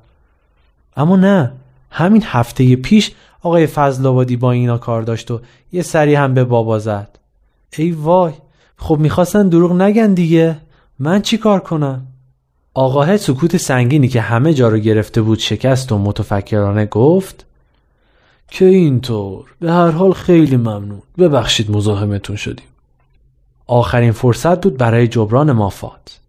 اما 0.97 1.17
نه 1.17 1.53
همین 1.91 2.23
هفته 2.25 2.77
پیش 2.77 3.13
آقای 3.43 3.67
فضل 3.67 4.07
آبادی 4.07 4.37
با 4.37 4.53
اینا 4.53 4.79
کار 4.79 5.03
داشت 5.03 5.31
و 5.31 5.41
یه 5.73 5.83
سری 5.83 6.15
هم 6.15 6.35
به 6.35 6.45
بابا 6.45 6.79
زد. 6.79 7.09
ای 7.77 7.91
وای 7.91 8.33
خب 8.77 8.99
می‌خواستن 8.99 9.49
دروغ 9.49 9.73
نگن 9.73 10.15
دیگه. 10.15 10.57
من 10.99 11.23
چی 11.23 11.39
کار 11.39 11.61
کنم؟ 11.61 12.07
آقاه 12.75 13.17
سکوت 13.17 13.57
سنگینی 13.57 14.09
که 14.09 14.21
همه 14.21 14.55
جا 14.55 14.69
رو 14.69 14.79
گرفته 14.79 15.23
بود 15.23 15.39
شکست 15.39 15.93
و 15.93 15.99
متفکرانه 15.99 16.87
گفت 16.87 17.45
که 18.51 18.65
اینطور 18.65 19.45
به 19.61 19.73
هر 19.73 19.91
حال 19.91 20.13
خیلی 20.13 20.57
ممنون. 20.57 21.03
ببخشید 21.19 21.71
مزاحمتون 21.71 22.37
شدیم. 22.37 22.67
آخرین 23.67 24.13
فرصت 24.13 24.61
بود 24.61 24.77
برای 24.77 25.09
جبران 25.09 25.53
مافات 25.53 26.21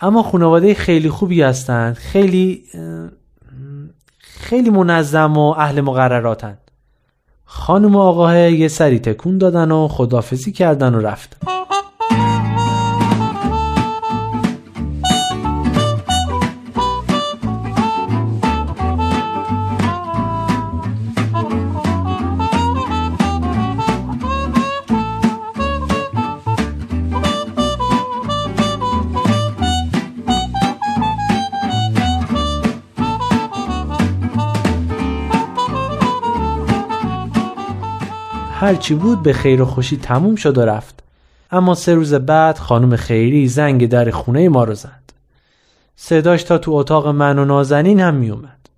اما 0.00 0.22
خانواده 0.22 0.74
خیلی 0.74 1.10
خوبی 1.10 1.42
هستند 1.42 1.94
خیلی 1.94 2.64
خیلی 4.18 4.70
منظم 4.70 5.36
و 5.36 5.54
اهل 5.58 5.80
مقرراتن 5.80 6.58
خانم 7.44 7.96
و 7.96 7.98
آقاه 7.98 8.50
یه 8.50 8.68
سری 8.68 8.98
تکون 8.98 9.38
دادن 9.38 9.70
و 9.70 9.88
خدافزی 9.88 10.52
کردن 10.52 10.94
و 10.94 11.00
رفتن. 11.00 11.65
هرچی 38.66 38.94
بود 38.94 39.22
به 39.22 39.32
خیر 39.32 39.62
و 39.62 39.64
خوشی 39.64 39.96
تموم 39.96 40.36
شد 40.36 40.58
و 40.58 40.60
رفت. 40.60 41.02
اما 41.50 41.74
سه 41.74 41.94
روز 41.94 42.14
بعد 42.14 42.58
خانم 42.58 42.96
خیری 42.96 43.48
زنگ 43.48 43.88
در 43.88 44.10
خونه 44.10 44.48
ما 44.48 44.64
رو 44.64 44.74
زد. 44.74 45.02
صداش 45.96 46.42
تا 46.42 46.58
تو 46.58 46.72
اتاق 46.72 47.08
من 47.08 47.38
و 47.38 47.44
نازنین 47.44 48.00
هم 48.00 48.14
میومد 48.14 48.68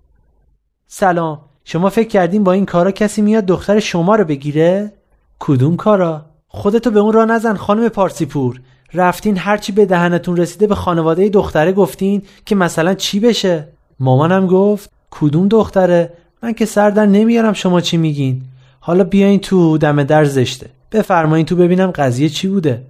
سلام 0.87 1.39
شما 1.65 1.89
فکر 1.89 2.07
کردین 2.07 2.43
با 2.43 2.51
این 2.51 2.65
کارا 2.65 2.91
کسی 2.91 3.21
میاد 3.21 3.45
دختر 3.45 3.79
شما 3.79 4.15
رو 4.15 4.23
بگیره؟ 4.23 4.93
کدوم 5.39 5.75
کارا؟ 5.75 6.25
خودتو 6.47 6.91
به 6.91 6.99
اون 6.99 7.13
را 7.13 7.25
نزن 7.25 7.55
خانم 7.55 7.89
پارسیپور. 7.89 8.61
رفتین 8.93 9.37
هرچی 9.37 9.71
به 9.71 9.85
دهنتون 9.85 10.37
رسیده 10.37 10.67
به 10.67 10.75
خانواده 10.75 11.29
دختره 11.29 11.71
گفتین 11.71 12.21
که 12.45 12.55
مثلا 12.55 12.93
چی 12.93 13.19
بشه؟ 13.19 13.67
مامانم 13.99 14.47
گفت 14.47 14.89
کدوم 15.11 15.47
دختره؟ 15.47 16.13
من 16.43 16.53
که 16.53 16.65
سر 16.65 16.89
در 16.89 17.05
نمیارم 17.05 17.53
شما 17.53 17.81
چی 17.81 17.97
میگین. 17.97 18.41
حالا 18.89 19.03
بیاین 19.03 19.39
تو 19.39 19.77
دم 19.77 20.03
در 20.03 20.25
زشته. 20.25 20.69
بفرمایین 20.91 21.45
تو 21.45 21.55
ببینم 21.55 21.91
قضیه 21.91 22.29
چی 22.29 22.47
بوده. 22.47 22.83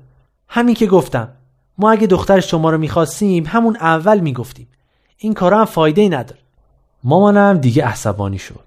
همین 0.48 0.76
که 0.76 0.88
گفتم. 0.88 1.30
ما 1.78 1.92
اگه 1.92 2.08
دختر 2.08 2.40
شما 2.40 2.70
رو 2.70 2.78
می‌خواستیم 2.78 3.46
همون 3.48 3.76
اول 3.76 4.20
می‌گفتیم. 4.20 4.68
این 5.18 5.34
کارا 5.34 5.60
هم 5.60 5.66
فایده 5.66 6.02
ای 6.02 6.10
نداره. 6.10 6.42
مامانم 7.04 7.58
دیگه 7.58 7.86
عصبانی 7.86 8.38
شد. 8.38 8.66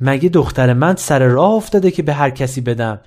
مگه 0.00 0.28
دختر 0.28 0.72
من 0.72 0.96
سر 0.96 1.18
راه 1.18 1.50
افتاده 1.50 1.90
که 1.90 2.02
به 2.02 2.14
هر 2.14 2.30
کسی 2.30 2.60
بدم؟ 2.60 3.00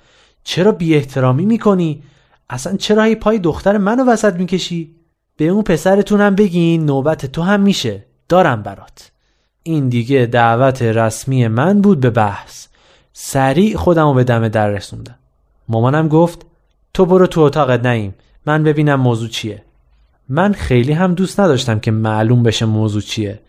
چرا 0.44 0.72
بی 0.72 0.94
احترامی 0.94 1.44
می‌کنی؟ 1.44 2.02
اصلا 2.50 2.76
چرا 2.76 3.02
هی 3.02 3.14
پای 3.14 3.38
دختر 3.38 3.78
منو 3.78 4.04
وسط 4.04 4.34
می‌کشی؟ 4.34 4.94
به 5.36 5.44
اون 5.48 5.62
پسرتونم 5.62 6.34
بگین 6.34 6.84
نوبت 6.84 7.26
تو 7.26 7.42
هم 7.42 7.60
میشه. 7.60 8.04
دارم 8.28 8.62
برات. 8.62 9.10
این 9.62 9.88
دیگه 9.88 10.26
دعوت 10.26 10.82
رسمی 10.82 11.48
من 11.48 11.80
بود 11.80 12.00
به 12.00 12.10
بحث. 12.10 12.66
سریع 13.12 13.76
خودمو 13.76 14.14
به 14.14 14.24
دم 14.24 14.48
در 14.48 14.68
رسوندم. 14.68 15.14
مامانم 15.68 16.08
گفت 16.08 16.46
تو 16.94 17.06
برو 17.06 17.26
تو 17.26 17.40
اتاقت 17.40 17.86
نیم 17.86 18.14
من 18.46 18.62
ببینم 18.62 19.00
موضوع 19.00 19.28
چیه. 19.28 19.62
من 20.28 20.52
خیلی 20.52 20.92
هم 20.92 21.14
دوست 21.14 21.40
نداشتم 21.40 21.78
که 21.78 21.90
معلوم 21.90 22.42
بشه 22.42 22.66
موضوع 22.66 23.02
چیه. 23.02 23.40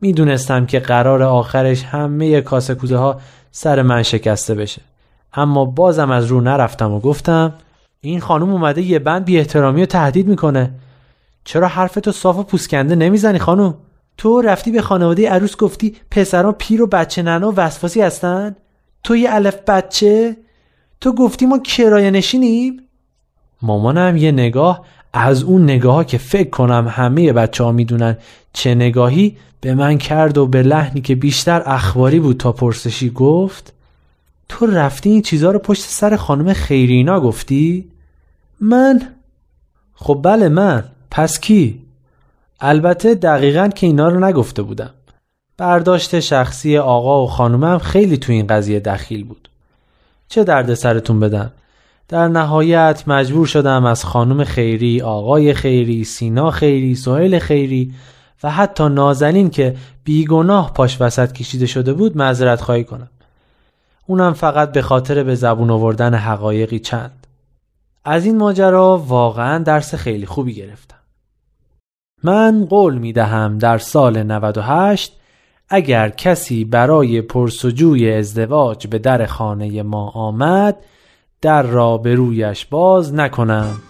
می‌دونستم 0.00 0.66
که 0.66 0.78
قرار 0.78 1.22
آخرش 1.22 1.84
همه 1.84 2.40
کاسه 2.40 2.74
کوزه 2.74 2.96
ها 2.96 3.20
سر 3.50 3.82
من 3.82 4.02
شکسته 4.02 4.54
بشه. 4.54 4.82
اما 5.34 5.64
بازم 5.64 6.10
از 6.10 6.26
رو 6.26 6.40
نرفتم 6.40 6.92
و 6.92 7.00
گفتم 7.00 7.52
این 8.00 8.20
خانم 8.20 8.50
اومده 8.50 8.82
یه 8.82 8.98
بند 8.98 9.24
بی 9.24 9.38
احترامی 9.38 9.82
و 9.82 9.86
تهدید 9.86 10.28
می‌کنه. 10.28 10.70
چرا 11.44 11.68
حرفتو 11.68 12.12
صاف 12.12 12.36
و 12.36 12.42
پوسکنده 12.42 12.94
نمی‌زنی 12.94 13.38
خانم؟ 13.38 13.74
تو 14.16 14.40
رفتی 14.40 14.70
به 14.70 14.82
خانواده 14.82 15.30
عروس 15.30 15.56
گفتی 15.56 15.96
پسران 16.10 16.52
پیر 16.52 16.82
و 16.82 16.86
بچه 16.86 17.22
ننا 17.22 17.50
و 17.50 17.54
وسواسی 17.54 18.02
هستن؟ 18.02 18.56
تو 19.04 19.16
یه 19.16 19.34
الف 19.34 19.56
بچه 19.66 20.36
تو 21.00 21.12
گفتی 21.12 21.46
ما 21.46 21.58
کرایه 21.58 22.10
نشینیم 22.10 22.80
مامانم 23.62 24.16
یه 24.16 24.32
نگاه 24.32 24.84
از 25.12 25.42
اون 25.42 25.62
نگاه 25.62 26.06
که 26.06 26.18
فکر 26.18 26.50
کنم 26.50 26.88
همه 26.90 27.32
بچه 27.32 27.64
ها 27.64 27.72
می‌دونن 27.72 28.16
چه 28.52 28.74
نگاهی 28.74 29.36
به 29.60 29.74
من 29.74 29.98
کرد 29.98 30.38
و 30.38 30.46
به 30.46 30.62
لحنی 30.62 31.00
که 31.00 31.14
بیشتر 31.14 31.62
اخباری 31.66 32.20
بود 32.20 32.36
تا 32.36 32.52
پرسشی 32.52 33.10
گفت 33.10 33.72
تو 34.48 34.66
رفتی 34.66 35.10
این 35.10 35.22
چیزها 35.22 35.50
رو 35.50 35.58
پشت 35.58 35.82
سر 35.82 36.16
خانم 36.16 36.52
خیرینا 36.52 37.20
گفتی؟ 37.20 37.88
من؟ 38.60 39.02
خب 39.94 40.20
بله 40.24 40.48
من 40.48 40.84
پس 41.10 41.40
کی؟ 41.40 41.82
البته 42.60 43.14
دقیقا 43.14 43.68
که 43.68 43.86
اینا 43.86 44.08
رو 44.08 44.24
نگفته 44.24 44.62
بودم 44.62 44.90
برداشت 45.62 46.20
شخصی 46.20 46.78
آقا 46.78 47.24
و 47.24 47.26
خانومم 47.26 47.78
خیلی 47.78 48.16
تو 48.16 48.32
این 48.32 48.46
قضیه 48.46 48.80
دخیل 48.80 49.24
بود 49.24 49.48
چه 50.28 50.44
درد 50.44 50.74
سرتون 50.74 51.20
بدم 51.20 51.52
در 52.08 52.28
نهایت 52.28 53.04
مجبور 53.06 53.46
شدم 53.46 53.84
از 53.84 54.04
خانم 54.04 54.44
خیری، 54.44 55.02
آقای 55.02 55.54
خیری، 55.54 56.04
سینا 56.04 56.50
خیری، 56.50 56.94
سهیل 56.94 57.38
خیری 57.38 57.94
و 58.42 58.50
حتی 58.50 58.88
نازنین 58.88 59.50
که 59.50 59.76
بیگناه 60.04 60.72
پاش 60.72 61.00
وسط 61.00 61.32
کشیده 61.32 61.66
شده 61.66 61.92
بود 61.92 62.16
معذرت 62.16 62.60
خواهی 62.60 62.84
کنم. 62.84 63.10
اونم 64.06 64.32
فقط 64.32 64.72
به 64.72 64.82
خاطر 64.82 65.22
به 65.22 65.34
زبون 65.34 65.70
آوردن 65.70 66.14
حقایقی 66.14 66.78
چند. 66.78 67.26
از 68.04 68.24
این 68.24 68.38
ماجرا 68.38 68.98
واقعا 68.98 69.58
درس 69.58 69.94
خیلی 69.94 70.26
خوبی 70.26 70.54
گرفتم. 70.54 70.98
من 72.22 72.64
قول 72.64 72.98
می 72.98 73.12
دهم 73.12 73.58
در 73.58 73.78
سال 73.78 74.22
98 74.22 75.18
اگر 75.74 76.08
کسی 76.08 76.64
برای 76.64 77.22
پرسجوی 77.22 78.12
ازدواج 78.12 78.86
به 78.86 78.98
در 78.98 79.26
خانه 79.26 79.82
ما 79.82 80.08
آمد 80.08 80.76
در 81.40 81.62
را 81.62 81.98
به 81.98 82.14
رویش 82.14 82.66
باز 82.66 83.14
نکنم. 83.14 83.80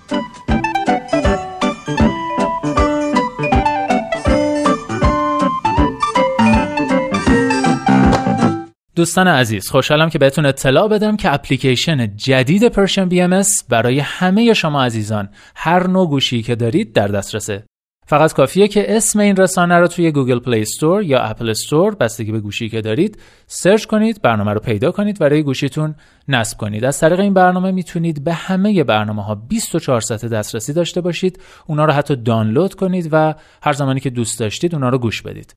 دوستان 8.97 9.29
عزیز 9.29 9.69
خوشحالم 9.69 10.11
که 10.11 10.19
بهتون 10.19 10.47
اطلاع 10.47 10.89
بدم 10.89 11.17
که 11.17 11.35
اپلیکیشن 11.35 12.17
جدید 12.17 12.69
Persian 12.69 13.09
BMS 13.09 13.43
برای 13.69 13.99
همه 14.01 14.55
شما 14.55 14.85
عزیزان 14.85 15.29
هر 15.55 15.87
نوع 15.87 16.09
گوشی 16.09 16.43
که 16.43 16.55
دارید 16.55 16.93
در 16.93 17.09
دسترسه. 17.09 17.65
فقط 18.07 18.33
کافیه 18.33 18.69
که 18.69 18.97
اسم 18.97 19.19
این 19.19 19.37
رسانه 19.37 19.79
رو 19.79 19.87
توی 19.87 20.13
Google 20.13 20.39
Play 20.39 20.61
Store 20.61 21.03
یا 21.03 21.21
Apple 21.21 21.49
Store 21.49 21.95
بستگی 21.95 22.33
به 22.33 22.41
گوشی 22.41 22.69
که 22.69 22.81
دارید 22.81 23.19
search 23.47 23.85
کنید 23.85 24.23
برنامه 24.23 24.53
رو 24.53 24.61
پیدا 24.61 24.93
کنید 24.93 25.23
و 25.23 25.25
روی 25.25 25.43
گوشیتون 25.43 25.95
نصب 26.29 26.59
کنید. 26.59 26.85
از 26.85 27.01
طریق 27.01 27.21
این 27.21 27.35
برنامه 27.35 27.71
می‌تونید 27.71 28.25
به 28.25 28.33
همه 28.33 28.85
برنامه 28.85 29.25
ها 29.25 29.35
24 29.35 30.01
ساعت 30.01 30.27
دسترسی 30.27 30.73
داشته 30.73 31.01
باشید 31.01 31.41
اونا 31.67 31.85
رو 31.85 31.93
حتی 31.93 32.17
دانلود 32.17 32.75
کنید 32.75 33.09
و 33.13 33.35
هر 33.63 33.73
زمانی 33.73 34.01
که 34.01 34.11
دوست 34.11 34.41
داشتید 34.41 34.75
اونا 34.75 34.89
رو 34.89 34.99
گوش 34.99 35.23
بدید. 35.23 35.55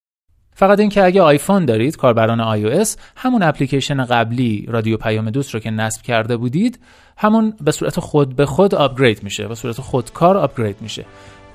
فقط 0.57 0.79
اینکه 0.79 1.03
اگه 1.03 1.21
آیفون 1.21 1.65
دارید 1.65 1.97
کاربران 1.97 2.57
iOS 2.57 2.89
همون 3.15 3.43
اپلیکیشن 3.43 4.05
قبلی 4.05 4.65
رادیو 4.69 4.97
پیام 4.97 5.29
دوست 5.29 5.53
رو 5.53 5.59
که 5.59 5.71
نصب 5.71 6.01
کرده 6.01 6.37
بودید 6.37 6.79
همون 7.17 7.53
به 7.61 7.71
صورت 7.71 7.99
خود 7.99 8.35
به 8.35 8.45
خود 8.45 8.75
upgrade 8.75 9.23
میشه 9.23 9.47
به 9.47 9.55
صورت 9.55 9.81
خودکار 9.81 10.37
upgrade 10.37 10.77
میشه. 10.81 11.05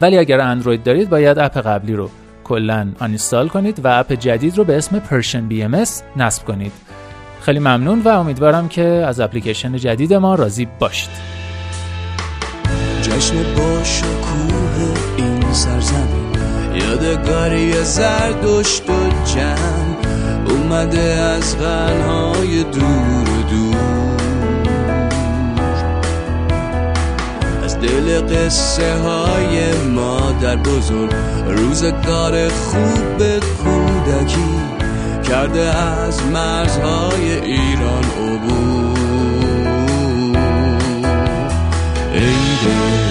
ولی 0.01 0.19
اگر 0.19 0.41
اندروید 0.41 0.83
دارید 0.83 1.11
باید 1.11 1.39
اپ 1.39 1.59
قبلی 1.59 1.95
رو 1.95 2.11
کلا 2.45 2.89
uninstall 3.01 3.49
کنید 3.49 3.85
و 3.85 3.89
اپ 3.89 4.13
جدید 4.13 4.59
رو 4.59 4.65
به 4.65 4.77
اسم 4.77 4.99
Persian 4.99 5.49
BMS 5.49 5.85
نصب 6.17 6.45
کنید. 6.45 6.73
خیلی 7.41 7.59
ممنون 7.59 8.01
و 8.01 8.09
امیدوارم 8.09 8.69
که 8.69 8.85
از 8.85 9.21
اپلیکیشن 9.21 9.77
جدید 9.77 10.15
ما 10.15 10.35
راضی 10.35 10.69
باشید. 10.79 11.11
جشن 13.03 13.55
با 13.57 13.85
شکوه 13.85 14.95
این 15.17 15.53
سرزمین. 15.53 16.31
یادگاری 16.75 17.73
زردشت 17.73 18.91
و 18.91 19.25
جمع. 19.25 20.51
اومده 20.51 21.01
از 21.01 21.59
غنهای 21.59 22.65
دور. 22.65 23.11
دل 27.83 28.21
قصه 28.21 28.95
های 28.95 29.73
مادر 29.95 30.57
بزرگ. 30.57 31.11
روزگار 31.47 32.49
خوب 32.49 33.39
کودکی 33.39 34.61
کرده 35.29 35.61
از 35.61 36.23
مرزهای 36.27 37.41
ایران 37.41 38.05
عبور. 38.05 39.01
ایده 42.15 43.11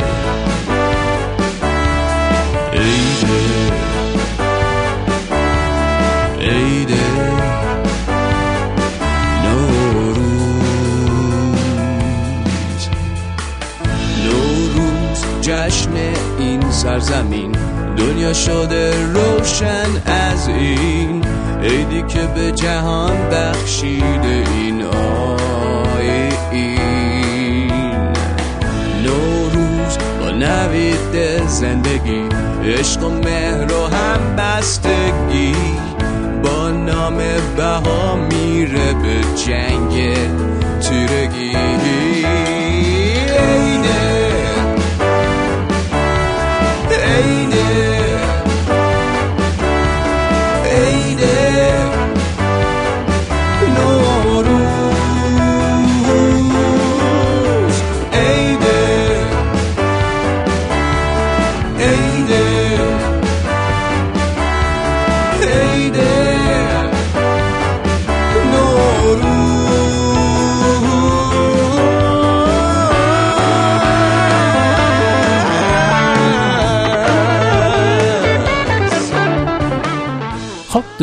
سرزمین 16.80 17.52
دنیا 17.98 18.34
شده 18.34 18.94
روشن 19.14 19.90
از 20.06 20.48
این. 20.48 21.24
عیدی 21.64 22.02
که 22.02 22.28
به 22.36 22.52
جهان 22.52 23.30
بخشیده 23.30 24.44
این 24.56 24.84
این. 26.52 27.72
نوروز 29.04 29.98
با 30.22 30.30
نوید 30.30 31.48
زندگی 31.48 32.30
عشق 32.66 33.04
و 33.04 33.10
مهر 33.10 33.74
و 33.74 33.88
هم 33.88 34.36
بستگی 34.36 35.56
با 36.44 36.70
نام 36.70 37.18
بها 37.58 38.16
میره 38.16 38.94
به 38.94 39.42
جنگ 39.46 40.18
تیرگی. 40.82 41.79
waiting. 50.70 51.59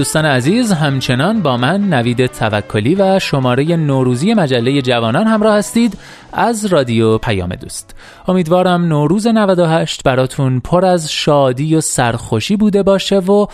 دوستان 0.06 0.26
عزیز 0.26 0.72
همچنان 0.72 1.42
با 1.42 1.56
من 1.56 1.80
نوید 1.80 2.26
توکلی 2.26 2.94
و 2.94 3.18
شماره 3.18 3.76
نوروزی 3.76 4.34
مجله 4.34 4.82
جوانان 4.82 5.26
همراه 5.26 5.56
هستید 5.56 5.98
از 6.32 6.66
رادیو 6.66 7.18
پیام 7.18 7.54
دوست. 7.54 7.94
امیدوارم 8.28 8.84
نوروز 8.84 9.26
98 9.26 10.02
براتون 10.02 10.60
پر 10.60 10.84
از 10.84 11.12
شادی 11.12 11.74
و 11.74 11.80
سرخوشی 11.80 12.56
بوده 12.56 12.82
باشه 12.82 13.18
و 13.18 13.46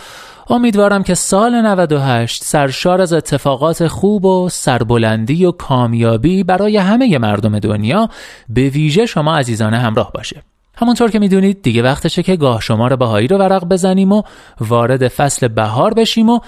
امیدوارم 0.49 1.03
که 1.03 1.13
سال 1.13 1.61
98 1.61 2.43
سرشار 2.43 3.01
از 3.01 3.13
اتفاقات 3.13 3.87
خوب 3.87 4.25
و 4.25 4.49
سربلندی 4.49 5.45
و 5.45 5.51
کامیابی 5.51 6.43
برای 6.43 6.77
همه 6.77 7.17
مردم 7.17 7.59
دنیا 7.59 8.09
به 8.49 8.69
ویژه 8.69 9.05
شما 9.05 9.37
عزیزانه 9.37 9.77
همراه 9.77 10.11
باشه. 10.11 10.52
همونطور 10.75 11.11
که 11.11 11.19
می‌دونید 11.19 11.61
دیگه 11.61 11.83
وقتشه 11.83 12.23
که 12.23 12.35
گاه 12.35 12.61
شمار 12.61 12.95
بهایی 12.95 13.27
رو 13.27 13.37
ورق 13.37 13.65
بزنیم 13.65 14.11
و 14.11 14.21
وارد 14.59 15.07
فصل 15.07 15.47
بهار 15.47 15.93
بشیم 15.93 16.29
و 16.29 16.39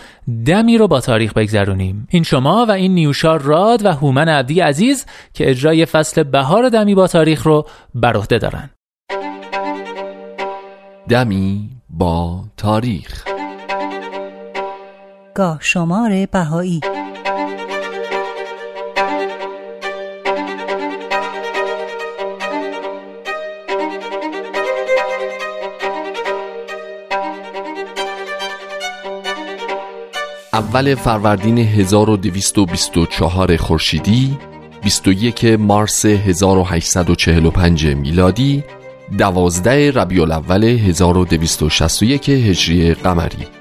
دمی 0.46 0.78
رو 0.78 0.88
با 0.88 1.02
تاریخ 1.02 1.34
بگذرونیم. 1.34 2.08
این 2.10 2.24
شما 2.24 2.66
و 2.66 2.72
این 2.72 2.94
نیوشار 2.94 3.42
راد 3.42 3.86
و 3.86 3.92
هومن 3.92 4.30
عبدی 4.30 4.60
عزیز 4.60 5.06
که 5.34 5.50
اجرای 5.50 5.86
فصل 5.86 6.24
بهار 6.24 6.70
دمی 6.70 6.96
با 6.96 7.08
تاریخ 7.08 7.44
رو 7.44 7.66
بر 7.96 8.18
عهده 8.18 8.38
دارن. 8.38 8.70
دمی 11.10 11.70
با 11.90 12.44
تاریخ. 12.58 13.24
گاه 15.36 15.58
شمار 15.62 16.26
بهایی. 16.26 16.80
اول 30.56 30.96
فروردین 30.96 31.58
1224 31.58 33.58
خورشیدی 33.58 34.38
21 34.84 35.46
مارس 35.46 36.06
1845 36.06 37.88
میلادی 37.88 38.64
12 39.18 39.92
ربیع 39.92 40.22
الاول 40.22 40.64
1261 40.64 42.30
هجری 42.30 42.94
قمری. 42.94 43.55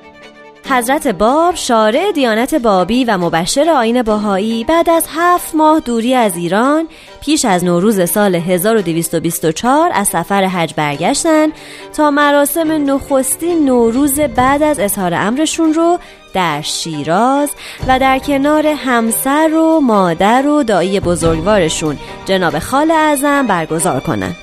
حضرت 0.71 1.07
باب 1.07 1.55
شارع 1.55 2.13
دیانت 2.13 2.55
بابی 2.55 3.05
و 3.05 3.19
مبشر 3.19 3.71
آین 3.71 4.03
باهایی 4.03 4.65
بعد 4.65 4.91
از 4.91 5.07
هفت 5.09 5.55
ماه 5.55 5.81
دوری 5.81 6.15
از 6.15 6.37
ایران 6.37 6.89
پیش 7.21 7.45
از 7.45 7.65
نوروز 7.65 8.11
سال 8.11 8.35
1224 8.35 9.91
از 9.95 10.09
سفر 10.09 10.45
حج 10.45 10.75
برگشتن 10.75 11.49
تا 11.97 12.11
مراسم 12.11 12.91
نخستین 12.91 13.65
نوروز 13.65 14.21
بعد 14.21 14.63
از 14.63 14.79
اظهار 14.79 15.15
امرشون 15.15 15.75
رو 15.75 15.99
در 16.35 16.61
شیراز 16.61 17.51
و 17.89 17.99
در 17.99 18.19
کنار 18.19 18.67
همسر 18.67 19.55
و 19.55 19.81
مادر 19.81 20.47
و 20.47 20.63
دایی 20.63 21.01
بزرگوارشون 21.01 21.99
جناب 22.25 22.59
خال 22.59 22.91
اعظم 22.91 23.47
برگزار 23.47 24.01
کنند. 24.01 24.37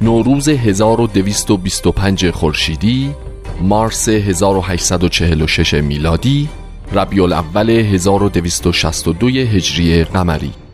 نوروز 0.00 0.48
1225 0.48 2.30
خورشیدی 2.30 3.10
مارس 3.60 4.08
1846 4.08 5.74
میلادی 5.74 6.48
ربیع 6.92 7.22
الاول 7.22 7.70
1262 7.70 9.28
هجری 9.28 10.04
قمری. 10.04 10.65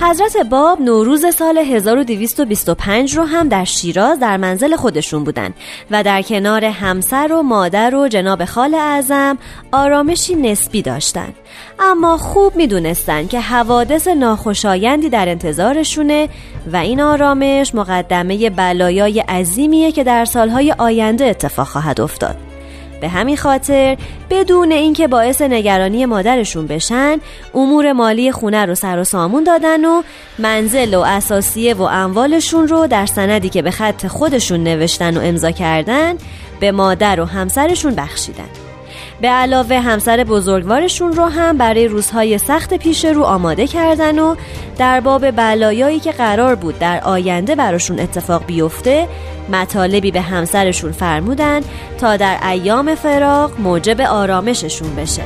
حضرت 0.00 0.36
باب 0.36 0.80
نوروز 0.80 1.34
سال 1.34 1.58
1225 1.58 3.16
رو 3.16 3.24
هم 3.24 3.48
در 3.48 3.64
شیراز 3.64 4.20
در 4.20 4.36
منزل 4.36 4.76
خودشون 4.76 5.24
بودن 5.24 5.54
و 5.90 6.02
در 6.02 6.22
کنار 6.22 6.64
همسر 6.64 7.32
و 7.32 7.42
مادر 7.42 7.94
و 7.94 8.08
جناب 8.08 8.44
خال 8.44 8.74
اعظم 8.74 9.38
آرامشی 9.72 10.34
نسبی 10.34 10.82
داشتن 10.82 11.32
اما 11.78 12.18
خوب 12.18 12.56
می‌دونستن 12.56 13.26
که 13.26 13.40
حوادث 13.40 14.08
ناخوشایندی 14.08 15.08
در 15.08 15.28
انتظارشونه 15.28 16.28
و 16.72 16.76
این 16.76 17.00
آرامش 17.00 17.74
مقدمه 17.74 18.50
بلایای 18.50 19.20
عظیمیه 19.20 19.92
که 19.92 20.04
در 20.04 20.24
سالهای 20.24 20.74
آینده 20.78 21.24
اتفاق 21.24 21.66
خواهد 21.66 22.00
افتاد. 22.00 22.51
به 23.02 23.08
همین 23.08 23.36
خاطر 23.36 23.96
بدون 24.30 24.72
اینکه 24.72 25.08
باعث 25.08 25.40
نگرانی 25.40 26.06
مادرشون 26.06 26.66
بشن 26.66 27.18
امور 27.54 27.92
مالی 27.92 28.32
خونه 28.32 28.66
رو 28.66 28.74
سر 28.74 28.98
و 28.98 29.04
سامون 29.04 29.44
دادن 29.44 29.84
و 29.84 30.02
منزل 30.38 30.94
و 30.94 31.00
اساسیه 31.00 31.74
و 31.74 31.82
اموالشون 31.82 32.68
رو 32.68 32.86
در 32.86 33.06
سندی 33.06 33.48
که 33.48 33.62
به 33.62 33.70
خط 33.70 34.06
خودشون 34.06 34.64
نوشتن 34.64 35.16
و 35.16 35.20
امضا 35.20 35.50
کردن 35.50 36.14
به 36.60 36.72
مادر 36.72 37.20
و 37.20 37.24
همسرشون 37.24 37.94
بخشیدن. 37.94 38.71
به 39.22 39.28
علاوه 39.28 39.80
همسر 39.80 40.24
بزرگوارشون 40.24 41.12
رو 41.12 41.24
هم 41.24 41.58
برای 41.58 41.88
روزهای 41.88 42.38
سخت 42.38 42.74
پیش 42.74 43.04
رو 43.04 43.22
آماده 43.22 43.66
کردن 43.66 44.18
و 44.18 44.36
در 44.78 45.00
باب 45.00 45.30
بلایایی 45.30 46.00
که 46.00 46.12
قرار 46.12 46.54
بود 46.54 46.78
در 46.78 47.00
آینده 47.04 47.54
براشون 47.54 48.00
اتفاق 48.00 48.46
بیفته 48.46 49.08
مطالبی 49.52 50.10
به 50.10 50.20
همسرشون 50.20 50.92
فرمودن 50.92 51.60
تا 51.98 52.16
در 52.16 52.48
ایام 52.48 52.94
فراغ 52.94 53.60
موجب 53.60 54.00
آرامششون 54.00 54.94
بشه. 54.94 55.22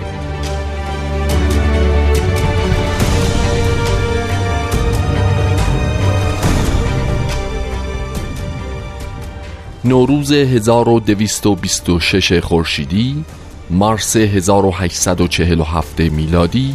نوروز 9.84 10.32
1226 10.32 12.40
خورشیدی 12.40 13.24
مارس 13.70 14.16
1847 14.16 16.00
میلادی 16.00 16.74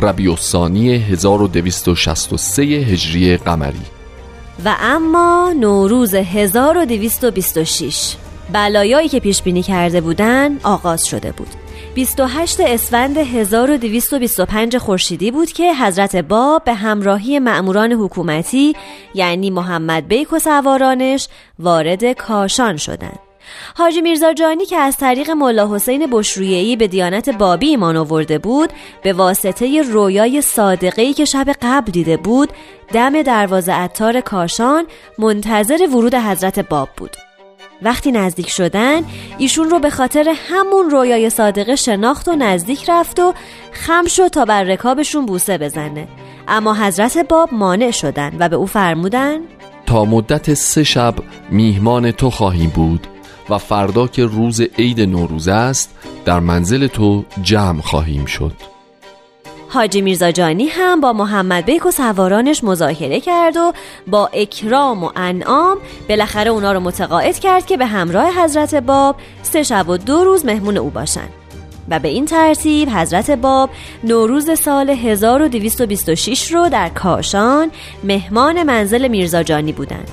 ربیع 0.00 0.30
الثانی 0.30 0.94
1263 0.94 2.62
هجری 2.62 3.36
قمری. 3.36 3.80
و 4.64 4.76
اما 4.80 5.54
نوروز 5.60 6.14
1226 6.14 8.16
بلایایی 8.52 9.08
که 9.08 9.20
پیش 9.20 9.42
بینی 9.42 9.62
کرده 9.62 10.00
بودن 10.00 10.58
آغاز 10.62 11.06
شده 11.06 11.32
بود. 11.32 11.48
28 11.94 12.60
اسفند 12.60 13.18
1225 13.18 14.76
خورشیدی 14.76 15.30
بود 15.30 15.52
که 15.52 15.74
حضرت 15.74 16.16
باب 16.16 16.64
به 16.64 16.74
همراهی 16.74 17.38
مأموران 17.38 17.92
حکومتی 17.92 18.76
یعنی 19.14 19.50
محمد 19.50 20.08
بیک 20.08 20.32
و 20.32 20.38
سوارانش 20.38 21.28
وارد 21.58 22.12
کاشان 22.12 22.76
شدند. 22.76 23.29
حاجی 23.76 24.00
میرزا 24.00 24.32
جانی 24.32 24.66
که 24.66 24.76
از 24.76 24.96
طریق 24.96 25.30
ملا 25.30 25.74
حسین 25.74 26.06
بشرویهی 26.12 26.76
به 26.76 26.86
دیانت 26.86 27.28
بابی 27.28 27.68
ایمان 27.68 27.96
آورده 27.96 28.38
بود 28.38 28.70
به 29.02 29.12
واسطه 29.12 29.82
رویای 29.82 30.40
صادقهی 30.40 31.12
که 31.12 31.24
شب 31.24 31.46
قبل 31.62 31.92
دیده 31.92 32.16
بود 32.16 32.48
دم 32.92 33.22
دروازه 33.22 33.72
اتار 33.72 34.20
کاشان 34.20 34.86
منتظر 35.18 35.88
ورود 35.92 36.14
حضرت 36.14 36.58
باب 36.58 36.88
بود. 36.96 37.16
وقتی 37.82 38.12
نزدیک 38.12 38.50
شدن 38.50 39.02
ایشون 39.38 39.70
رو 39.70 39.78
به 39.78 39.90
خاطر 39.90 40.34
همون 40.48 40.90
رویای 40.90 41.30
صادقه 41.30 41.76
شناخت 41.76 42.28
و 42.28 42.36
نزدیک 42.36 42.90
رفت 42.90 43.20
و 43.20 43.34
خم 43.72 44.06
شد 44.06 44.28
تا 44.28 44.44
بر 44.44 44.62
رکابشون 44.64 45.26
بوسه 45.26 45.58
بزنه. 45.58 46.08
اما 46.48 46.74
حضرت 46.74 47.18
باب 47.28 47.48
مانع 47.52 47.90
شدن 47.90 48.32
و 48.38 48.48
به 48.48 48.56
او 48.56 48.66
فرمودن 48.66 49.40
تا 49.86 50.04
مدت 50.04 50.54
سه 50.54 50.84
شب 50.84 51.14
میهمان 51.50 52.10
تو 52.10 52.30
خواهیم 52.30 52.70
بود. 52.70 53.06
و 53.50 53.58
فردا 53.58 54.06
که 54.06 54.24
روز 54.24 54.60
عید 54.60 55.00
نوروز 55.00 55.48
است 55.48 55.94
در 56.24 56.40
منزل 56.40 56.86
تو 56.86 57.24
جمع 57.42 57.80
خواهیم 57.80 58.24
شد. 58.24 58.52
حاجی 59.68 60.00
میرزا 60.00 60.30
جانی 60.30 60.66
هم 60.66 61.00
با 61.00 61.12
محمد 61.12 61.64
بیک 61.64 61.86
و 61.86 61.90
سوارانش 61.90 62.64
مذاکره 62.64 63.20
کرد 63.20 63.56
و 63.56 63.72
با 64.06 64.26
اکرام 64.32 65.04
و 65.04 65.10
انعام 65.16 65.78
بالاخره 66.08 66.50
اونا 66.50 66.72
رو 66.72 66.80
متقاعد 66.80 67.38
کرد 67.38 67.66
که 67.66 67.76
به 67.76 67.86
همراه 67.86 68.44
حضرت 68.44 68.74
باب 68.74 69.16
سه 69.42 69.62
شب 69.62 69.88
و 69.88 69.96
دو 69.96 70.24
روز 70.24 70.44
مهمون 70.44 70.76
او 70.76 70.90
باشن. 70.90 71.28
و 71.88 71.98
به 71.98 72.08
این 72.08 72.26
ترتیب 72.26 72.88
حضرت 72.88 73.30
باب 73.30 73.70
نوروز 74.04 74.60
سال 74.60 74.90
1226 74.90 76.52
رو 76.52 76.68
در 76.68 76.88
کاشان 76.88 77.70
مهمان 78.04 78.62
منزل 78.62 79.08
میرزا 79.08 79.42
جانی 79.42 79.72
بودند 79.72 80.08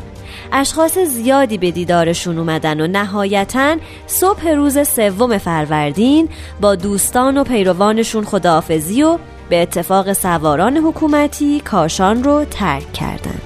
اشخاص 0.51 0.97
زیادی 0.97 1.57
به 1.57 1.71
دیدارشون 1.71 2.39
اومدن 2.39 2.81
و 2.81 2.87
نهایتا 2.87 3.77
صبح 4.07 4.49
روز 4.49 4.87
سوم 4.87 5.37
فروردین 5.37 6.29
با 6.61 6.75
دوستان 6.75 7.37
و 7.37 7.43
پیروانشون 7.43 8.25
خداحافظی 8.25 9.03
و 9.03 9.17
به 9.49 9.61
اتفاق 9.61 10.13
سواران 10.13 10.77
حکومتی 10.77 11.59
کاشان 11.59 12.23
رو 12.23 12.45
ترک 12.51 12.93
کردند. 12.93 13.41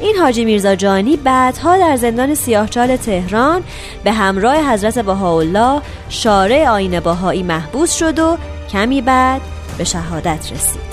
این 0.00 0.16
حاجی 0.16 0.44
میرزا 0.44 0.74
جانی 0.74 1.16
بعدها 1.16 1.78
در 1.78 1.96
زندان 1.96 2.34
سیاهچال 2.34 2.96
تهران 2.96 3.62
به 4.04 4.12
همراه 4.12 4.72
حضرت 4.72 4.98
بهاءالله 4.98 5.82
شارع 6.08 6.68
آین 6.68 7.00
باهایی 7.00 7.42
محبوس 7.42 7.92
شد 7.92 8.18
و 8.18 8.38
کمی 8.72 9.02
بعد 9.02 9.40
به 9.78 9.84
شهادت 9.84 10.52
رسید 10.52 10.91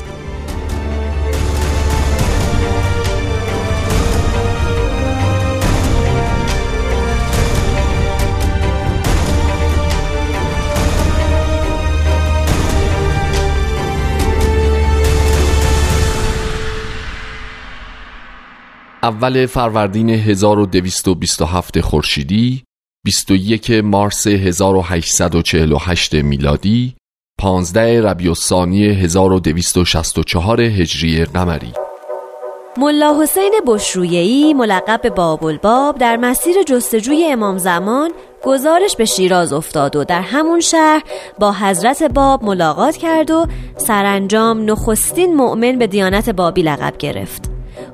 اول 19.09 19.45
فروردین 19.45 20.09
1227 20.09 21.81
خورشیدی 21.81 22.63
21 23.05 23.71
مارس 23.71 24.27
1848 24.27 26.13
میلادی 26.13 26.95
15 27.39 28.01
ربیع 28.01 28.29
الثانی 28.29 28.85
1264 28.85 30.61
هجری 30.61 31.25
قمری. 31.25 31.73
ملا 32.77 33.21
حسین 33.21 33.51
بشرویهی 33.67 34.53
ملقب 34.53 35.01
به 35.01 35.09
باب 35.09 35.45
الباب 35.45 35.97
در 35.97 36.17
مسیر 36.17 36.63
جستجوی 36.63 37.25
امام 37.31 37.57
زمان 37.57 38.11
گزارش 38.43 38.95
به 38.95 39.05
شیراز 39.05 39.53
افتاد 39.53 39.95
و 39.95 40.03
در 40.03 40.21
همون 40.21 40.59
شهر 40.59 41.03
با 41.39 41.53
حضرت 41.53 42.03
باب 42.03 42.43
ملاقات 42.43 42.97
کرد 42.97 43.31
و 43.31 43.45
سرانجام 43.77 44.71
نخستین 44.71 45.35
مؤمن 45.35 45.77
به 45.77 45.87
دیانت 45.87 46.29
بابی 46.29 46.61
لقب 46.61 46.97
گرفت. 46.97 47.48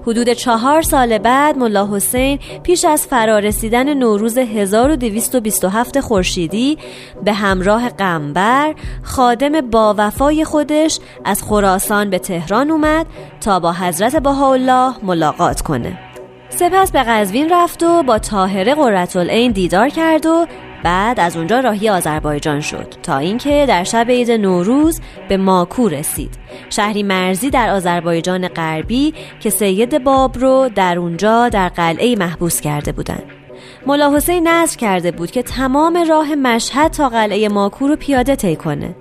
حدود 0.07 0.29
چهار 0.29 0.81
سال 0.81 1.17
بعد 1.17 1.57
ملا 1.57 1.89
حسین 1.91 2.39
پیش 2.63 2.85
از 2.85 3.07
فرارسیدن 3.07 3.93
نوروز 3.93 4.37
1227 4.37 5.99
خورشیدی 5.99 6.77
به 7.23 7.33
همراه 7.33 7.89
قنبر 7.89 8.75
خادم 9.03 9.61
با 9.61 9.95
وفای 9.97 10.45
خودش 10.45 10.99
از 11.25 11.43
خراسان 11.43 12.09
به 12.09 12.19
تهران 12.19 12.71
اومد 12.71 13.05
تا 13.41 13.59
با 13.59 13.73
حضرت 13.73 14.15
بهاءالله 14.15 14.93
ملاقات 15.03 15.61
کنه. 15.61 15.99
سپس 16.49 16.91
به 16.91 17.03
قزوین 17.03 17.49
رفت 17.49 17.83
و 17.83 18.03
با 18.03 18.19
طاهره 18.19 18.75
قرتالعین 18.75 19.51
دیدار 19.51 19.89
کرد 19.89 20.25
و 20.25 20.45
بعد 20.85 21.19
از 21.19 21.37
اونجا 21.37 21.59
راهی 21.59 21.89
آذربایجان 21.89 22.61
شد 22.61 22.93
تا 23.03 23.17
اینکه 23.17 23.65
در 23.67 23.83
شب 23.83 24.05
عید 24.09 24.31
نوروز 24.31 25.01
به 25.29 25.37
ماکو 25.37 25.87
رسید. 25.87 26.33
شهری 26.69 27.03
مرزی 27.03 27.49
در 27.49 27.69
آذربایجان 27.69 28.47
غربی 28.47 29.13
که 29.39 29.49
سید 29.49 30.03
باب 30.03 30.37
رو 30.37 30.69
در 30.75 30.99
اونجا 30.99 31.49
در 31.49 31.69
قلعه 31.69 32.15
محبوس 32.15 32.61
کرده 32.61 32.91
بودند. 32.91 33.23
ملا 33.87 34.15
حسین 34.15 34.47
نظر 34.47 34.77
کرده 34.77 35.11
بود 35.11 35.31
که 35.31 35.43
تمام 35.43 35.97
راه 36.09 36.35
مشهد 36.35 36.91
تا 36.91 37.09
قلعه 37.09 37.49
ماکو 37.49 37.87
رو 37.87 37.95
پیاده 37.95 38.35
طی 38.35 38.55
کنه. 38.55 38.95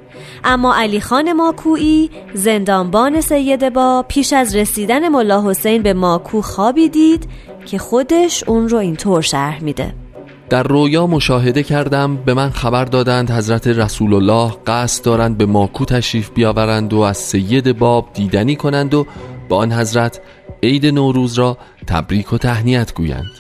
اما 0.45 0.75
علی 0.75 1.01
خان 1.01 1.33
ماکویی 1.33 2.11
زندانبان 2.35 3.21
سید 3.21 3.73
باب 3.73 4.09
پیش 4.09 4.33
از 4.33 4.57
رسیدن 4.57 5.09
ملا 5.09 5.51
حسین 5.51 5.83
به 5.83 5.95
ماکو 5.95 6.43
خوابی 6.43 6.89
دید 6.89 7.29
که 7.67 7.79
خودش 7.79 8.45
اون 8.45 8.69
رو 8.69 8.79
اینطور 8.79 9.23
شرح 9.23 9.63
میده. 9.63 10.04
در 10.51 10.63
رویا 10.63 11.07
مشاهده 11.07 11.63
کردم 11.63 12.17
به 12.17 12.35
من 12.35 12.51
خبر 12.51 12.85
دادند 12.85 13.31
حضرت 13.31 13.67
رسول 13.67 14.15
الله 14.15 14.53
قصد 14.67 15.05
دارند 15.05 15.39
به 15.39 15.47
ماکو 15.47 15.85
تشریف 15.85 16.31
بیاورند 16.31 16.93
و 16.93 17.01
از 17.01 17.17
سید 17.17 17.79
باب 17.79 18.09
دیدنی 18.15 18.57
کنند 18.57 18.95
و 18.95 19.07
با 19.49 19.57
آن 19.57 19.73
حضرت 19.73 20.21
عید 20.63 20.87
نوروز 20.87 21.35
را 21.35 21.59
تبریک 21.87 22.33
و 22.33 22.39
تهنیت 22.39 22.95
گویند. 22.95 23.31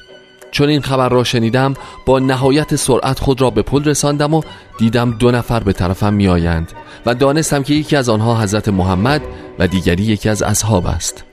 چون 0.50 0.68
این 0.68 0.80
خبر 0.80 1.08
را 1.08 1.24
شنیدم 1.24 1.74
با 2.06 2.18
نهایت 2.18 2.76
سرعت 2.76 3.18
خود 3.18 3.40
را 3.40 3.50
به 3.50 3.62
پل 3.62 3.84
رساندم 3.84 4.34
و 4.34 4.42
دیدم 4.78 5.10
دو 5.10 5.30
نفر 5.30 5.60
به 5.60 5.72
طرفم 5.72 6.14
میآیند 6.14 6.72
و 7.06 7.14
دانستم 7.14 7.62
که 7.62 7.74
یکی 7.74 7.96
از 7.96 8.08
آنها 8.08 8.42
حضرت 8.42 8.68
محمد 8.68 9.22
و 9.58 9.66
دیگری 9.66 10.02
یکی 10.02 10.28
از 10.28 10.42
اصحاب 10.42 10.86
است. 10.86 11.24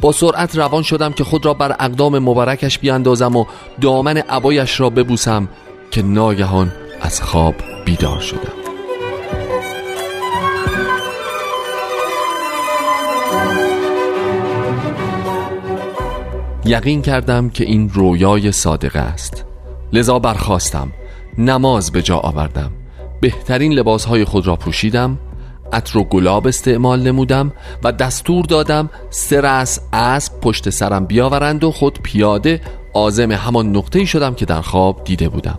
با 0.00 0.12
سرعت 0.12 0.56
روان 0.56 0.82
شدم 0.82 1.12
که 1.12 1.24
خود 1.24 1.46
را 1.46 1.54
بر 1.54 1.76
اقدام 1.80 2.18
مبارکش 2.18 2.78
بیاندازم 2.78 3.36
و 3.36 3.44
دامن 3.80 4.16
عبایش 4.16 4.80
را 4.80 4.90
ببوسم 4.90 5.48
که 5.90 6.02
ناگهان 6.02 6.72
از 7.00 7.22
خواب 7.22 7.54
بیدار 7.84 8.20
شدم. 8.20 8.52
یقین 16.64 17.02
کردم 17.02 17.50
که 17.50 17.64
این 17.64 17.90
رویای 17.94 18.52
صادقه 18.52 18.98
است. 18.98 19.44
لذا 19.92 20.18
برخواستم 20.18 20.92
نماز 21.38 21.92
به 21.92 22.02
جا 22.02 22.16
آوردم. 22.18 22.70
بهترین 23.20 23.72
لباسهای 23.72 24.24
خود 24.24 24.46
را 24.46 24.56
پوشیدم. 24.56 25.18
عطر 25.72 25.98
و 25.98 26.04
گلاب 26.04 26.46
استعمال 26.46 27.02
نمودم 27.02 27.52
و 27.84 27.92
دستور 27.92 28.44
دادم 28.44 28.90
سه 29.10 29.40
رأس 29.40 29.80
اسب 29.92 30.40
پشت 30.40 30.70
سرم 30.70 31.06
بیاورند 31.06 31.64
و 31.64 31.70
خود 31.70 31.98
پیاده 32.02 32.60
آزم 32.94 33.32
همان 33.32 33.76
نقطه‌ای 33.76 34.06
شدم 34.06 34.34
که 34.34 34.46
در 34.46 34.60
خواب 34.60 35.04
دیده 35.04 35.28
بودم. 35.28 35.58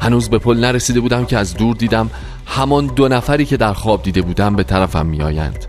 هنوز 0.00 0.30
به 0.30 0.38
پل 0.38 0.60
نرسیده 0.60 1.00
بودم 1.00 1.24
که 1.24 1.38
از 1.38 1.54
دور 1.54 1.76
دیدم 1.76 2.10
همان 2.46 2.86
دو 2.86 3.08
نفری 3.08 3.44
که 3.44 3.56
در 3.56 3.72
خواب 3.72 4.02
دیده 4.02 4.22
بودم 4.22 4.56
به 4.56 4.62
طرفم 4.62 5.06
میآیند. 5.06 5.64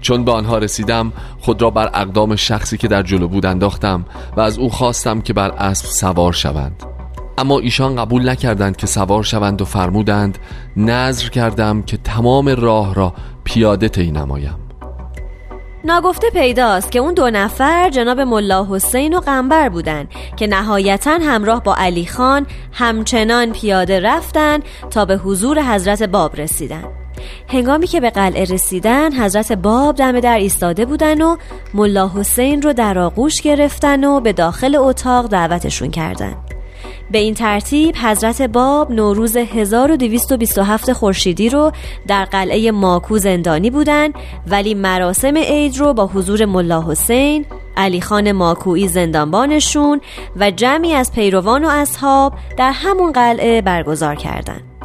چون 0.00 0.24
به 0.24 0.32
آنها 0.32 0.58
رسیدم 0.58 1.12
خود 1.40 1.62
را 1.62 1.70
بر 1.70 1.90
اقدام 1.94 2.36
شخصی 2.36 2.78
که 2.78 2.88
در 2.88 3.02
جلو 3.02 3.28
بود 3.28 3.46
انداختم 3.46 4.04
و 4.36 4.40
از 4.40 4.58
او 4.58 4.70
خواستم 4.70 5.20
که 5.20 5.32
بر 5.32 5.50
اسب 5.50 5.86
سوار 5.86 6.32
شوند. 6.32 6.95
اما 7.38 7.58
ایشان 7.58 7.96
قبول 7.96 8.28
نکردند 8.28 8.76
که 8.76 8.86
سوار 8.86 9.22
شوند 9.22 9.62
و 9.62 9.64
فرمودند 9.64 10.38
نظر 10.76 11.28
کردم 11.28 11.82
که 11.82 11.96
تمام 11.96 12.48
راه 12.48 12.94
را 12.94 13.14
پیاده 13.44 13.88
طی 13.88 14.10
نمایم 14.10 14.58
ناگفته 15.84 16.30
پیداست 16.30 16.92
که 16.92 16.98
اون 16.98 17.14
دو 17.14 17.30
نفر 17.30 17.90
جناب 17.90 18.20
ملا 18.20 18.66
حسین 18.70 19.16
و 19.16 19.20
قنبر 19.20 19.68
بودند 19.68 20.08
که 20.36 20.46
نهایتا 20.46 21.10
همراه 21.10 21.62
با 21.62 21.74
علی 21.74 22.06
خان 22.06 22.46
همچنان 22.72 23.52
پیاده 23.52 24.00
رفتن 24.00 24.60
تا 24.90 25.04
به 25.04 25.16
حضور 25.16 25.74
حضرت 25.74 26.02
باب 26.02 26.36
رسیدن 26.36 26.84
هنگامی 27.48 27.86
که 27.86 28.00
به 28.00 28.10
قلعه 28.10 28.44
رسیدن 28.44 29.12
حضرت 29.12 29.52
باب 29.52 29.96
دم 29.96 30.20
در 30.20 30.38
ایستاده 30.38 30.84
بودن 30.84 31.22
و 31.22 31.36
ملا 31.74 32.08
حسین 32.08 32.62
رو 32.62 32.72
در 32.72 32.98
آغوش 32.98 33.42
گرفتن 33.42 34.04
و 34.04 34.20
به 34.20 34.32
داخل 34.32 34.76
اتاق 34.76 35.26
دعوتشون 35.26 35.90
کردند. 35.90 36.45
به 37.10 37.18
این 37.18 37.34
ترتیب 37.34 37.96
حضرت 37.96 38.42
باب 38.42 38.90
نوروز 38.90 39.36
1227 39.36 40.92
خورشیدی 40.92 41.48
رو 41.48 41.72
در 42.06 42.24
قلعه 42.24 42.70
ماکو 42.70 43.18
زندانی 43.18 43.70
بودند 43.70 44.14
ولی 44.46 44.74
مراسم 44.74 45.36
عید 45.36 45.78
رو 45.78 45.92
با 45.92 46.06
حضور 46.06 46.44
ملا 46.44 46.82
حسین 46.82 47.46
علی 47.76 48.00
خان 48.00 48.32
ماکویی 48.32 48.88
زندانبانشون 48.88 50.00
و 50.36 50.50
جمعی 50.50 50.92
از 50.92 51.12
پیروان 51.12 51.64
و 51.64 51.68
اصحاب 51.68 52.32
در 52.56 52.72
همون 52.72 53.12
قلعه 53.12 53.62
برگزار 53.62 54.14
کردند. 54.14 54.75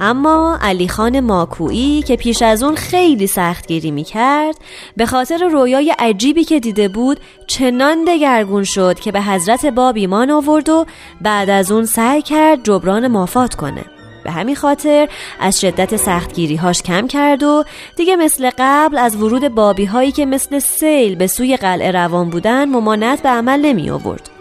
اما 0.00 0.58
علی 0.62 0.88
خان 0.88 1.20
ماکویی 1.20 2.02
که 2.02 2.16
پیش 2.16 2.42
از 2.42 2.62
اون 2.62 2.74
خیلی 2.74 3.26
سختگیری 3.26 3.90
می 3.90 4.04
کرد 4.04 4.56
به 4.96 5.06
خاطر 5.06 5.48
رویای 5.48 5.94
عجیبی 5.98 6.44
که 6.44 6.60
دیده 6.60 6.88
بود 6.88 7.20
چنان 7.46 8.04
دگرگون 8.04 8.64
شد 8.64 9.00
که 9.00 9.12
به 9.12 9.22
حضرت 9.22 9.66
باب 9.66 9.96
ایمان 9.96 10.30
آورد 10.30 10.68
و 10.68 10.86
بعد 11.20 11.50
از 11.50 11.72
اون 11.72 11.84
سعی 11.84 12.22
کرد 12.22 12.64
جبران 12.64 13.08
مافات 13.08 13.54
کنه. 13.54 13.84
به 14.24 14.30
همین 14.30 14.56
خاطر 14.56 15.08
از 15.40 15.60
شدت 15.60 15.96
سختگیری 15.96 16.56
هاش 16.56 16.82
کم 16.82 17.06
کرد 17.06 17.42
و 17.42 17.64
دیگه 17.96 18.16
مثل 18.16 18.50
قبل 18.58 18.98
از 18.98 19.16
ورود 19.16 19.48
بابی 19.48 19.84
هایی 19.84 20.12
که 20.12 20.26
مثل 20.26 20.58
سیل 20.58 21.14
به 21.14 21.26
سوی 21.26 21.56
قلعه 21.56 21.90
روان 21.90 22.30
بودن 22.30 22.64
ممانعت 22.64 23.22
به 23.22 23.28
عمل 23.28 23.60
نمی 23.60 23.90
آورد 23.90 24.33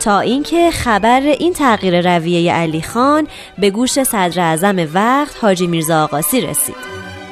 تا 0.00 0.20
اینکه 0.20 0.70
خبر 0.70 1.20
این 1.20 1.52
تغییر 1.52 2.16
رویه 2.16 2.52
علی 2.52 2.82
خان 2.82 3.26
به 3.58 3.70
گوش 3.70 4.02
صدر 4.02 4.40
اعظم 4.40 4.88
وقت 4.94 5.36
حاجی 5.40 5.66
میرزا 5.66 6.04
آقاسی 6.04 6.40
رسید. 6.40 6.74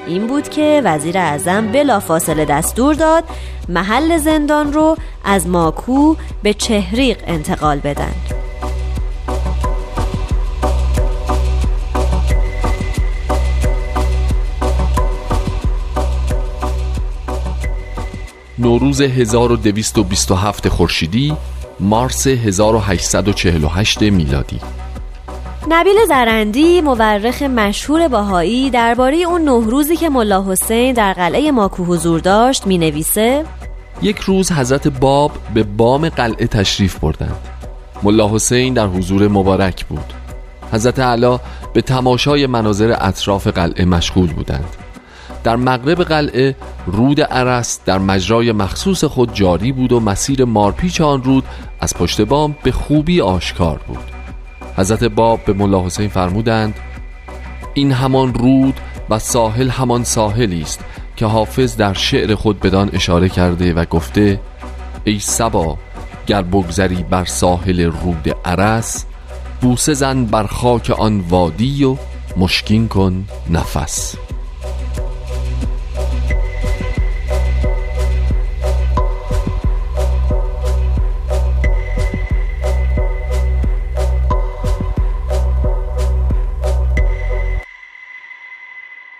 این 0.07 0.27
بود 0.27 0.49
که 0.49 0.83
وزیر 0.85 1.19
اعظم 1.19 1.73
بلا 1.73 2.01
فاصله 2.01 2.45
دستور 2.45 2.95
داد 2.95 3.25
محل 3.69 4.19
زندان 4.19 4.73
رو 4.73 4.97
از 5.25 5.47
ماکو 5.49 6.17
به 6.43 6.55
چهریق 6.55 7.19
انتقال 7.27 7.79
بدن. 7.79 8.15
نوروز 18.59 19.01
1227 19.01 20.69
خورشیدی 20.69 21.37
مارس 21.81 22.27
1848 22.27 24.03
میلادی. 24.03 24.61
نبیل 25.69 25.97
زرندی 26.09 26.81
مورخ 26.81 27.43
مشهور 27.43 28.09
باهایی 28.09 28.71
درباره 28.71 29.17
اون 29.17 29.43
نه 29.43 29.71
روزی 29.71 29.97
که 29.97 30.09
ملا 30.09 30.45
حسین 30.49 30.93
در 30.93 31.13
قلعه 31.13 31.51
ماکو 31.51 31.85
حضور 31.85 32.21
داشت 32.21 32.67
می 32.67 32.79
نویسه 32.79 33.45
یک 34.03 34.19
روز 34.19 34.53
حضرت 34.53 34.89
باب 34.89 35.33
به 35.55 35.63
بام 35.63 36.09
قلعه 36.09 36.47
تشریف 36.47 36.99
بردند. 36.99 37.37
ملا 38.03 38.29
حسین 38.29 38.75
در 38.75 38.87
حضور 38.87 39.29
مبارک 39.29 39.87
بود. 39.87 40.13
حضرت 40.73 40.99
علا 40.99 41.41
به 41.75 41.83
تماشای 41.83 42.47
مناظر 42.47 42.97
اطراف 43.01 43.47
قلعه 43.47 43.85
مشغول 43.85 44.33
بودند. 44.33 44.77
در 45.47 45.57
مغرب 45.57 46.03
قلعه 46.03 46.57
رود 46.87 47.21
عرس 47.21 47.81
در 47.85 47.99
مجرای 47.99 48.53
مخصوص 48.53 49.05
خود 49.05 49.35
جاری 49.35 49.73
بود 49.73 49.93
و 49.93 50.01
مسیر 50.01 50.45
مارپیچ 50.45 51.01
آن 51.01 51.23
رود 51.23 51.45
از 51.81 51.95
پشت 51.95 52.21
بام 52.21 52.57
به 52.63 52.73
خوبی 52.73 53.21
آشکار 53.21 53.81
بود. 53.89 54.05
حضرت 54.77 55.05
باب 55.05 55.45
به 55.45 55.53
ملا 55.53 55.85
حسین 55.85 56.09
فرمودند 56.09 56.75
این 57.75 57.93
همان 57.93 58.35
رود 58.35 58.75
و 59.11 59.19
ساحل 59.19 59.69
همان 59.69 60.05
ساحلی 60.05 60.63
است 60.63 60.85
که 61.17 61.27
حافظ 61.27 61.77
در 61.77 61.93
شعر 61.93 62.35
خود 62.35 62.61
بدان 62.61 62.91
اشاره 62.93 63.29
کرده 63.29 63.75
و 63.75 63.85
گفته 63.85 64.41
ای 65.05 65.19
سبا 65.19 65.79
گر 66.27 66.43
بگذری 66.43 67.05
بر 67.11 67.25
ساحل 67.25 67.81
رود 67.81 68.37
عرس 68.45 69.05
بوسه 69.61 69.95
زن 69.95 70.25
بر 70.25 70.47
خاک 70.47 70.91
آن 70.91 71.21
وادی 71.21 71.85
و 71.85 71.97
مشکین 72.37 72.89
کن 72.89 73.25
نفس. 73.51 74.17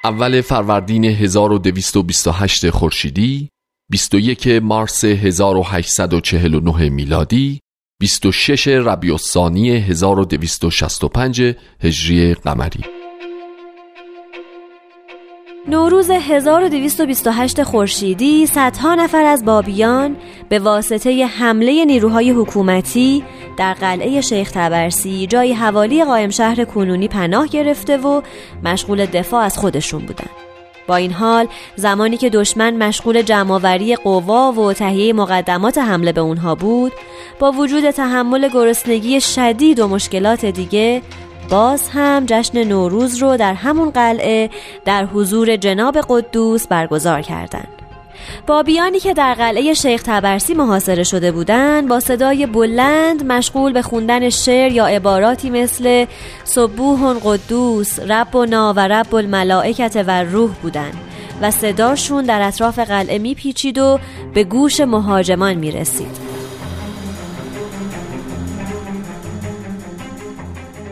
اول 0.07 0.41
فروردین 0.41 1.05
1228 1.05 2.71
خورشیدی 2.71 3.49
21 3.91 4.47
مارس 4.49 5.05
1849 5.05 6.89
میلادی 6.89 7.61
26 8.01 8.69
ربیع 8.69 9.13
الثانی 9.13 9.71
1265 9.71 11.55
هجری 11.81 12.35
قمری. 12.35 12.96
نوروز 15.69 16.11
1228 16.11 17.63
خورشیدی 17.63 18.47
صدها 18.47 18.95
نفر 18.95 19.25
از 19.25 19.45
بابیان 19.45 20.17
به 20.49 20.59
واسطه 20.59 21.27
حمله 21.27 21.85
نیروهای 21.85 22.31
حکومتی 22.31 23.25
در 23.57 23.75
قلعه 23.75 24.21
شیخ 24.21 24.51
تبرسی 24.51 25.27
جای 25.27 25.53
حوالی 25.53 26.05
قائم 26.05 26.31
شهر 26.31 26.65
کنونی 26.65 27.09
پناه 27.09 27.47
گرفته 27.47 27.97
و 27.97 28.23
مشغول 28.65 29.07
دفاع 29.07 29.45
از 29.45 29.59
خودشون 29.59 30.07
بودن. 30.07 30.31
با 30.87 30.97
این 30.97 31.13
حال 31.13 31.49
زمانی 31.77 32.17
که 32.17 32.31
دشمن 32.31 32.77
مشغول 32.77 33.23
جمعآوری 33.23 33.97
قوا 33.97 34.53
و 34.53 34.73
تهیه 34.73 35.13
مقدمات 35.13 35.79
حمله 35.79 36.13
به 36.13 36.21
اونها 36.21 36.55
بود 36.55 36.93
با 37.39 37.53
وجود 37.53 37.91
تحمل 37.91 38.49
گرسنگی 38.49 39.21
شدید 39.21 39.81
و 39.81 39.89
مشکلات 39.89 40.45
دیگه 40.45 41.03
باز 41.51 41.89
هم 41.89 42.25
جشن 42.27 42.65
نوروز 42.65 43.17
رو 43.17 43.37
در 43.37 43.55
همون 43.55 43.91
قلعه 43.91 44.51
در 44.85 45.05
حضور 45.05 45.57
جناب 45.57 45.99
قدوس 46.09 46.67
برگزار 46.67 47.23
کردند. 47.23 47.69
بابیانی 48.47 49.01
که 49.01 49.15
در 49.15 49.35
قلعه 49.35 49.75
شیخ 49.75 50.03
تبرسی 50.03 50.55
محاصره 50.55 51.03
شده 51.03 51.33
بودند 51.33 51.89
با 51.89 52.01
صدای 52.01 52.47
بلند 52.47 53.33
مشغول 53.33 53.73
به 53.73 53.83
خوندن 53.83 54.31
شعر 54.31 54.73
یا 54.73 54.87
عباراتی 54.87 55.51
مثل 55.51 56.07
صبوح 56.45 57.15
قدوس 57.25 57.99
ربنا 57.99 58.73
و 58.77 58.81
رب 58.81 59.15
الملائکت 59.15 60.05
و 60.07 60.25
روح 60.25 60.51
بودند 60.63 60.97
و 61.43 61.51
صداشون 61.51 62.25
در 62.25 62.43
اطراف 62.43 62.79
قلعه 62.79 63.19
میپیچید 63.19 63.79
و 63.79 63.99
به 64.35 64.45
گوش 64.45 64.81
مهاجمان 64.81 65.55
می‌رسید 65.55 66.46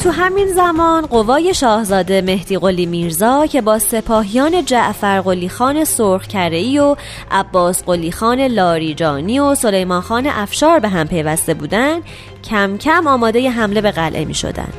تو 0.05 0.11
همین 0.11 0.47
زمان 0.47 1.07
قوای 1.07 1.55
شاهزاده 1.55 2.23
مهدی 2.23 2.59
قلی 2.59 2.87
میرزا 2.87 3.47
که 3.47 3.61
با 3.61 3.79
سپاهیان 3.79 4.65
جعفر 4.65 5.21
قلی 5.21 5.49
خان 5.49 5.85
سرخکرهی 5.85 6.79
و 6.79 6.97
عباس 7.31 7.85
قلی 7.85 8.13
خان 8.13 8.41
لاریجانی 8.41 9.39
و 9.39 9.55
سلیمان 9.55 10.01
خان 10.01 10.27
افشار 10.27 10.79
به 10.79 10.89
هم 10.89 11.09
پیوسته 11.09 11.55
بودند 11.55 12.03
کم 12.51 12.79
کم 12.79 13.07
آماده 13.07 13.51
حمله 13.51 13.81
به 13.81 13.91
قلعه 13.91 14.25
می 14.25 14.35
شدن. 14.35 14.73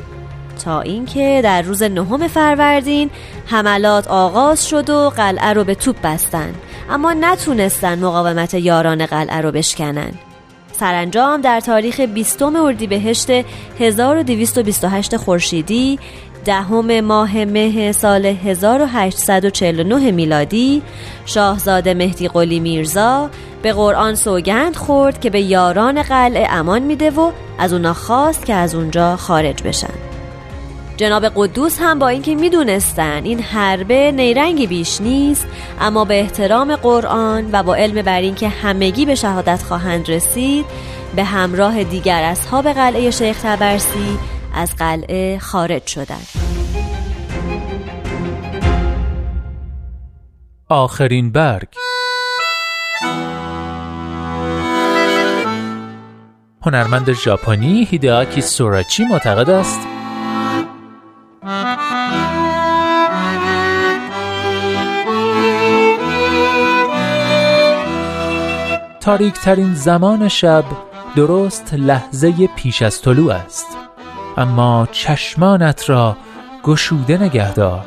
تا 0.65 0.81
اینکه 0.81 1.41
در 1.43 1.61
روز 1.61 1.83
نهم 1.83 2.27
فروردین 2.27 3.09
حملات 3.45 4.07
آغاز 4.07 4.67
شد 4.69 4.89
و 4.89 5.09
قلعه 5.09 5.53
رو 5.53 5.63
به 5.63 5.75
توپ 5.75 5.95
بستن 6.03 6.53
اما 6.89 7.13
نتونستن 7.13 7.99
مقاومت 7.99 8.53
یاران 8.53 9.05
قلعه 9.05 9.41
رو 9.41 9.51
بشکنن 9.51 10.11
سرانجام 10.79 11.41
در 11.41 11.59
تاریخ 11.59 11.99
20 11.99 12.41
اردیبهشت 12.41 13.29
1228 13.79 15.17
خورشیدی 15.17 15.99
دهم 16.45 17.01
ماه 17.01 17.45
مه 17.45 17.91
سال 17.91 18.25
1849 18.25 20.11
میلادی 20.11 20.81
شاهزاده 21.25 21.93
مهدی 21.93 22.27
قلی 22.27 22.59
میرزا 22.59 23.29
به 23.61 23.73
قرآن 23.73 24.15
سوگند 24.15 24.75
خورد 24.75 25.21
که 25.21 25.29
به 25.29 25.41
یاران 25.41 26.01
قلعه 26.01 26.47
امان 26.49 26.81
میده 26.81 27.11
و 27.11 27.31
از 27.57 27.73
اونا 27.73 27.93
خواست 27.93 28.45
که 28.45 28.53
از 28.53 28.75
اونجا 28.75 29.15
خارج 29.15 29.63
بشن. 29.63 30.04
جناب 30.97 31.25
قدوس 31.35 31.77
هم 31.81 31.99
با 31.99 32.07
اینکه 32.07 32.35
می‌دونستن 32.35 33.23
این 33.23 33.39
حربه 33.39 34.11
نیرنگی 34.11 34.67
بیش 34.67 35.01
نیست 35.01 35.47
اما 35.81 36.05
به 36.05 36.19
احترام 36.19 36.75
قرآن 36.75 37.49
و 37.51 37.63
با 37.63 37.75
علم 37.75 38.01
بر 38.01 38.21
اینکه 38.21 38.49
همگی 38.49 39.05
به 39.05 39.15
شهادت 39.15 39.63
خواهند 39.63 40.09
رسید 40.09 40.65
به 41.15 41.23
همراه 41.23 41.83
دیگر 41.83 42.23
اصحاب 42.23 42.71
قلعه 42.71 43.11
شیخ 43.11 43.41
تبرسی 43.43 44.17
از 44.55 44.75
قلعه 44.75 45.39
خارج 45.39 45.87
شدند. 45.87 46.27
آخرین 50.69 51.31
برگ 51.31 51.67
هنرمند 56.65 57.13
ژاپنی 57.13 57.87
هیداکی 57.91 58.41
سوراچی 58.41 59.03
معتقد 59.03 59.49
است 59.49 59.94
تاریک 61.45 61.63
ترین 69.33 69.73
زمان 69.73 70.27
شب 70.27 70.63
درست 71.15 71.73
لحظه 71.73 72.47
پیش 72.47 72.81
از 72.81 73.01
طلوع 73.01 73.33
است. 73.33 73.67
اما 74.37 74.87
چشمانت 74.91 75.89
را 75.89 76.17
گشوده 76.63 77.17
نگهدار. 77.17 77.85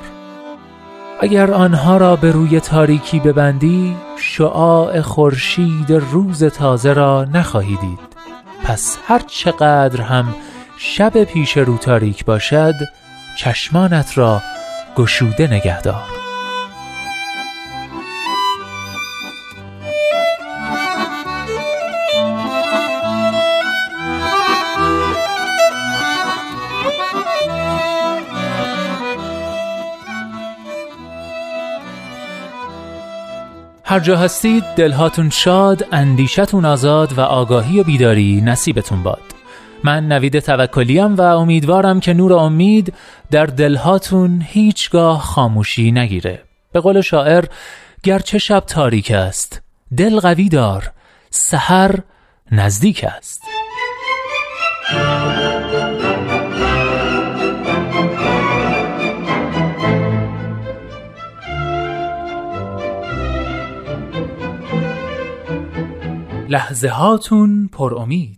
اگر 1.20 1.50
آنها 1.50 1.96
را 1.96 2.16
به 2.16 2.32
روی 2.32 2.60
تاریکی 2.60 3.20
ببندی 3.20 3.96
شعاع 4.16 5.00
خورشید 5.00 5.92
روز 5.92 6.44
تازه 6.44 6.92
را 6.92 7.24
نخواهی 7.24 7.76
دید. 7.76 8.16
پس 8.64 8.98
هر 9.06 9.18
چقدر 9.18 10.00
هم 10.00 10.34
شب 10.76 11.24
پیش 11.24 11.56
رو 11.56 11.76
تاریک 11.76 12.24
باشد 12.24 12.74
چشمانت 13.38 14.18
را 14.18 14.42
گشوده 14.96 15.46
نگهدار 15.46 16.02
هر 33.84 34.00
جا 34.00 34.16
هستید 34.16 34.64
دلهاتون 34.76 35.30
شاد 35.30 35.86
اندیشتون 35.92 36.64
آزاد 36.64 37.18
و 37.18 37.20
آگاهی 37.20 37.80
و 37.80 37.84
بیداری 37.84 38.40
نصیبتون 38.44 39.02
باد. 39.02 39.37
من 39.84 40.08
نوید 40.08 40.38
توکلیم 40.38 41.14
و 41.14 41.20
امیدوارم 41.20 42.00
که 42.00 42.14
نور 42.14 42.32
امید 42.32 42.94
در 43.30 43.46
دلهاتون 43.46 44.42
هیچگاه 44.46 45.20
خاموشی 45.20 45.92
نگیره. 45.92 46.42
به 46.72 46.80
قول 46.80 47.00
شاعر 47.00 47.44
گرچه 48.02 48.38
شب 48.38 48.60
تاریک 48.60 49.10
است 49.10 49.62
دل 49.96 50.20
قوی 50.20 50.48
دار 50.48 50.92
سحر 51.30 51.98
نزدیک 52.52 53.04
است. 53.04 53.40
لحظه 66.48 66.88
هاتون 66.88 67.68
پر 67.72 67.94
امید. 67.94 68.37